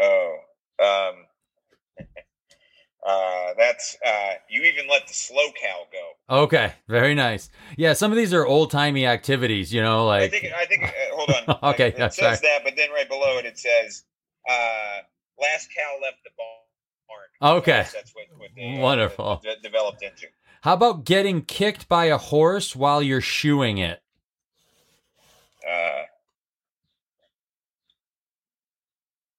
[0.00, 0.36] Oh,
[0.80, 1.14] um,
[3.04, 6.42] uh, that's uh, you even let the slow cow go.
[6.44, 7.50] Okay, very nice.
[7.76, 10.52] Yeah, some of these are old timey activities, you know, like I think.
[10.54, 10.84] I think.
[10.84, 11.56] Uh, hold on.
[11.74, 12.36] Okay, it yeah, says sorry.
[12.42, 14.04] that, but then right below it, it says,
[14.48, 14.98] uh,
[15.40, 16.58] "Last cow left the barn."
[17.58, 17.72] Okay.
[17.72, 19.40] That's, that's what, what they, uh, Wonderful.
[19.42, 20.26] de- developed into.
[20.62, 24.00] how about getting kicked by a horse while you're shoeing it?
[25.68, 26.02] Uh,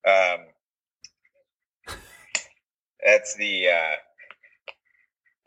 [0.08, 0.40] um,
[3.06, 3.96] that's the uh,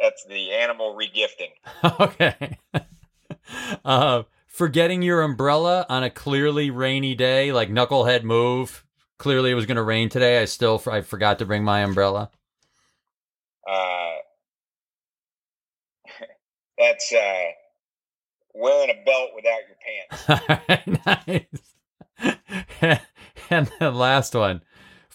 [0.01, 1.51] that's the animal regifting.
[2.01, 2.59] okay.
[3.85, 8.85] uh, forgetting your umbrella on a clearly rainy day, like knucklehead move.
[9.19, 10.41] Clearly, it was going to rain today.
[10.41, 12.31] I still I forgot to bring my umbrella.
[13.69, 14.15] Uh,
[16.79, 17.45] that's uh,
[18.55, 21.03] wearing a belt without your pants.
[21.07, 21.75] nice.
[23.51, 24.63] and the last one,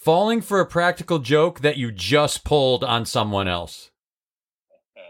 [0.04, 3.90] falling for a practical joke that you just pulled on someone else.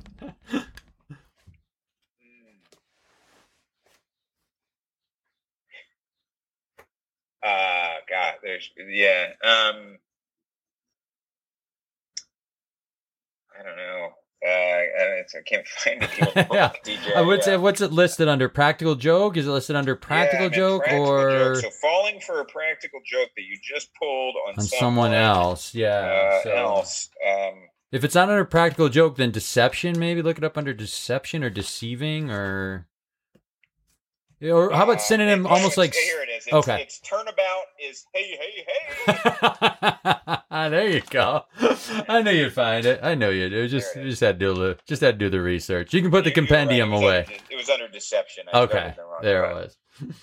[7.45, 9.27] Ah, God, there's yeah.
[9.45, 9.99] Um,
[13.57, 14.09] I don't know.
[14.45, 16.03] Uh, I, I can't find
[16.37, 16.47] it.
[16.53, 16.73] Yeah.
[16.85, 17.15] DJ.
[17.17, 17.55] Uh, what's yeah.
[17.55, 18.49] it, what's it listed under?
[18.49, 19.37] Practical joke?
[19.37, 21.63] Is it listed under practical Yeah, joke practical or joke.
[21.65, 25.75] so falling for a practical joke that you just pulled on, on someone else?
[25.75, 25.89] Yeah.
[26.41, 27.11] uh, so- else.
[27.27, 27.55] Um,
[27.93, 29.99] If it's not under practical joke, then deception.
[29.99, 32.87] Maybe look it up under deception or deceiving or.
[34.43, 35.45] Or how uh, about synonym?
[35.45, 35.93] it- Almost like.
[35.95, 36.45] here it is.
[36.47, 36.83] It's, okay.
[36.83, 38.65] It's turnabout is hey hey
[39.07, 40.37] hey.
[40.71, 41.45] there you go.
[42.09, 43.01] I knew you'd find it.
[43.03, 43.69] I know you do.
[43.69, 45.93] Just just had to do the just had to do the research.
[45.93, 46.49] You can put the You- right.
[46.49, 47.19] compendium It away.
[47.21, 48.45] under- it was under deception.
[48.53, 49.21] I Okay, wrong.
[49.23, 49.77] there it was.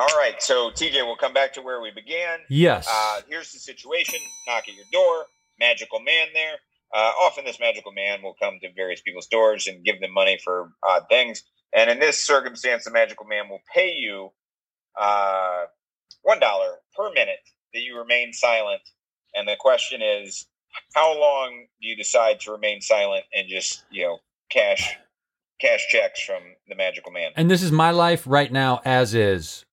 [0.00, 2.38] All right, so TJ, we'll come back to where we began.
[2.48, 2.86] Yes.
[2.88, 4.20] Uh, here's the situation.
[4.46, 5.24] Knock at your door.
[5.58, 6.54] Magical man there.
[6.94, 10.38] Uh, often, this magical man will come to various people's doors and give them money
[10.44, 11.42] for odd things.
[11.74, 14.30] And in this circumstance, the magical man will pay you
[14.98, 15.64] uh,
[16.22, 17.40] one dollar per minute
[17.74, 18.82] that you remain silent.
[19.34, 20.46] And the question is,
[20.94, 24.18] how long do you decide to remain silent and just you know
[24.50, 24.96] cash
[25.60, 27.32] cash checks from the Magical Man.
[27.36, 29.64] And this is my life right now, as is.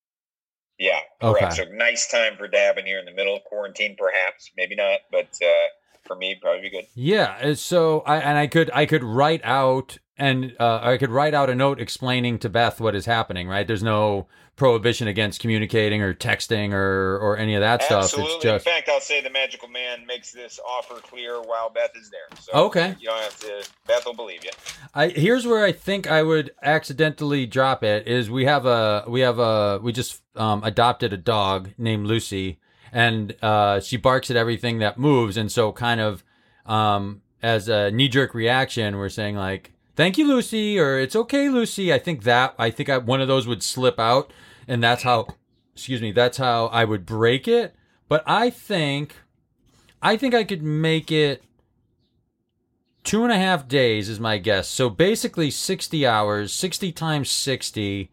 [0.77, 1.43] Yeah, correct.
[1.43, 1.55] Okay.
[1.55, 4.51] So nice time for dabbing here in the middle of quarantine, perhaps.
[4.57, 5.67] Maybe not, but uh,
[6.03, 6.85] for me, probably be good.
[6.95, 7.37] Yeah.
[7.41, 11.33] uh, So I and I could I could write out and uh, I could write
[11.33, 13.47] out a note explaining to Beth what is happening.
[13.47, 13.67] Right.
[13.67, 18.03] There's no prohibition against communicating or texting or or any of that stuff.
[18.05, 18.35] Absolutely.
[18.35, 21.91] It's just In fact, I'll say the Magical Man makes this offer clear while Beth
[21.95, 22.37] is there.
[22.39, 22.95] So Okay.
[22.99, 23.67] you don't have to.
[23.85, 24.51] Beth will believe you.
[24.93, 29.19] I here's where I think I would accidentally drop it is we have a we
[29.21, 32.59] have a we just um, adopted a dog named Lucy
[32.93, 36.23] and uh, she barks at everything that moves and so kind of
[36.65, 41.49] um, as a knee jerk reaction we're saying like thank you Lucy or it's okay
[41.49, 44.31] Lucy I think that I think I, one of those would slip out
[44.67, 45.27] and that's how
[45.73, 47.75] excuse me that's how I would break it
[48.07, 49.15] but I think
[50.01, 51.43] I think I could make it
[53.05, 54.67] two and a half days is my guess.
[54.67, 58.11] So basically sixty hours, sixty times sixty.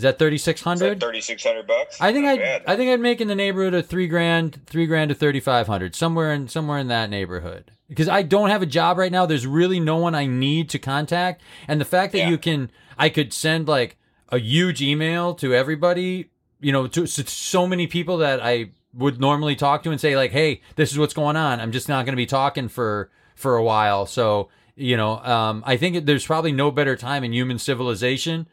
[0.00, 0.98] Is that thirty six hundred?
[0.98, 2.00] thirty six hundred bucks?
[2.00, 2.40] I think I'd.
[2.66, 5.66] I think I'd make in the neighborhood of three grand, three grand to thirty five
[5.66, 7.70] hundred, somewhere in somewhere in that neighborhood.
[7.86, 9.26] Because I don't have a job right now.
[9.26, 12.30] There's really no one I need to contact, and the fact that Yeah.
[12.30, 13.98] you can, I could send like
[14.30, 16.30] a huge email to everybody,
[16.62, 20.16] you know, to, to so many people that I would normally talk to and say
[20.16, 21.60] like, hey, this is what's going on.
[21.60, 25.62] I'm just not going to be talking for for a while, so you know, um,
[25.66, 28.46] I think there's probably no better time in human civilization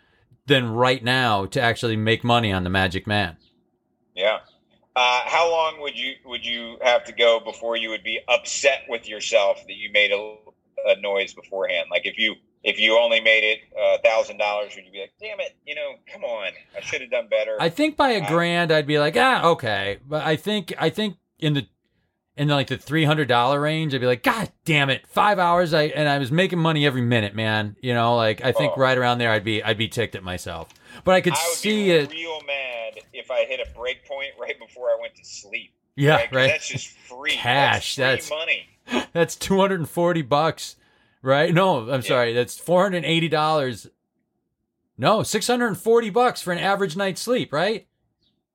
[0.48, 3.38] than right now to actually make money on the Magic Man.
[4.16, 4.40] Yeah.
[4.96, 8.82] Uh, how long would you would you have to go before you would be upset
[8.90, 10.38] with yourself that you made a,
[10.88, 11.88] a noise beforehand?
[11.92, 12.34] Like if you
[12.64, 15.76] if you only made it a thousand dollars, would you be like, "Damn it, you
[15.76, 19.00] know, come on, I should have done better." I think by a grand, I'd be
[19.00, 20.00] like, ah, okay.
[20.06, 21.68] But I think, I think in the,
[22.38, 25.74] in like the three hundred dollar range, I'd be like, God damn it, five hours.
[25.74, 27.76] I and I was making money every minute, man.
[27.82, 28.82] You know, like I think Oh.
[28.82, 30.70] right around there, I'd be, I'd be ticked at myself.
[31.04, 32.12] But I could I would see be it.
[32.12, 35.74] real mad if I hit a break point right before I went to sleep.
[35.96, 36.32] Yeah, right?
[36.34, 36.48] right.
[36.48, 39.08] That's just free Cash, That's, that's- money.
[39.14, 40.76] That's two hundred and forty bucks,
[41.22, 41.54] right?
[41.54, 43.88] No, I'm sorry, that's four hundred and eighty dollars.
[44.98, 47.86] No, six hundred and forty bucks for an average night's sleep, right?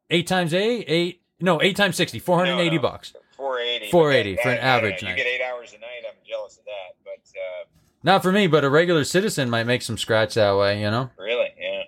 [0.09, 1.21] Eight times eight, eight.
[1.41, 2.89] No, eight times sixty, four hundred and eighty No, no.
[2.89, 3.13] bucks.
[3.43, 3.91] 480.
[3.91, 6.03] 480 but for an I- I don't average You get eight hours a night.
[6.09, 7.65] I'm jealous of that, but uh,
[8.05, 11.11] Not for me, but a regular citizen might make some scratch that way, you know?
[11.19, 11.83] really, yeah.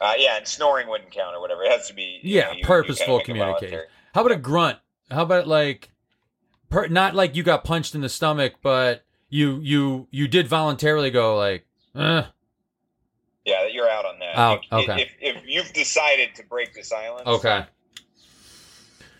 [0.00, 1.62] Uh, yeah, and snoring wouldn't count or whatever.
[1.64, 3.82] It has to be Yeah, know, you- you purposeful kinda communication.
[4.14, 4.78] How about a grunt?
[5.10, 5.90] How about like,
[6.70, 11.10] per, not like you got punched in the stomach, but you you you did voluntarily
[11.10, 12.24] go like, uh,
[13.44, 14.36] Yeah, you're out on that.
[14.36, 15.02] Out, If- okay.
[15.02, 17.66] If, if you've decided to break the silence, okay,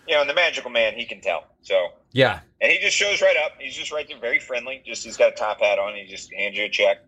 [0.07, 1.45] You know, and the magical man, he can tell.
[1.63, 3.53] So, yeah, and he just shows right up.
[3.59, 4.83] He's just right there, very friendly.
[4.85, 5.95] Just he's got a top hat on.
[5.95, 6.99] He just hands you a check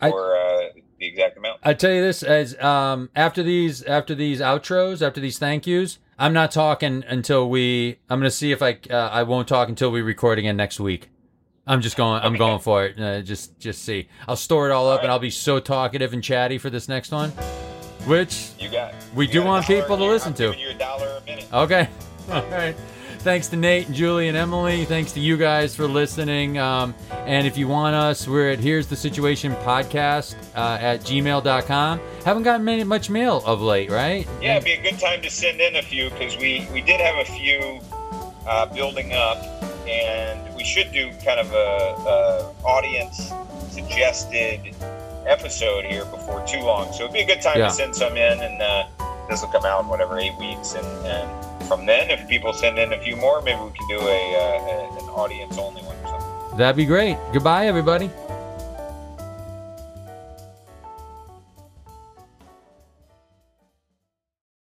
[0.00, 0.60] I- for uh,
[0.98, 1.60] the exact amount.
[1.62, 5.98] I tell you this as um after these after these outros after these thank yous,
[6.18, 7.98] I'm not talking until we.
[8.08, 11.10] I'm gonna see if I uh, I won't talk until we record again next week.
[11.66, 12.22] I'm just going.
[12.22, 12.38] I'm Okay.
[12.38, 12.98] going for it.
[12.98, 14.08] Uh, just just see.
[14.26, 17.12] I'll store it all up, and I'll be so talkative and chatty for this next
[17.12, 17.30] one.
[18.06, 18.94] Which You got.
[19.14, 20.56] We you do got want people to listen I'm to.
[20.58, 21.46] You a dollar a minute.
[21.52, 21.88] Okay.
[22.32, 22.76] All right.
[23.20, 24.84] Thanks to Nate and Julie and Emily.
[24.84, 26.56] Thanks to you guys for listening.
[26.58, 32.00] Um, and if you want us, we're at Here's the Situation podcast uh, at gmail.com.
[32.24, 34.26] Haven't gotten many, much mail of late, right?
[34.40, 37.00] Yeah, it'd be a good time to send in a few because we we did
[37.00, 37.80] have a few
[38.46, 39.38] uh, building up,
[39.88, 43.32] and we should do kind of a, a audience
[43.70, 44.60] suggested
[45.26, 46.92] episode here before too long.
[46.92, 47.66] So it'd be a good time Yeah.
[47.68, 48.84] to send some in, and uh,
[49.28, 52.78] this will come out in whatever eight weeks, and, and from then, if people send
[52.78, 55.96] in a few more, maybe we can do a, uh, a an audience only one
[55.96, 56.58] or something.
[56.58, 57.18] That'd be great.
[57.32, 58.10] Goodbye, everybody.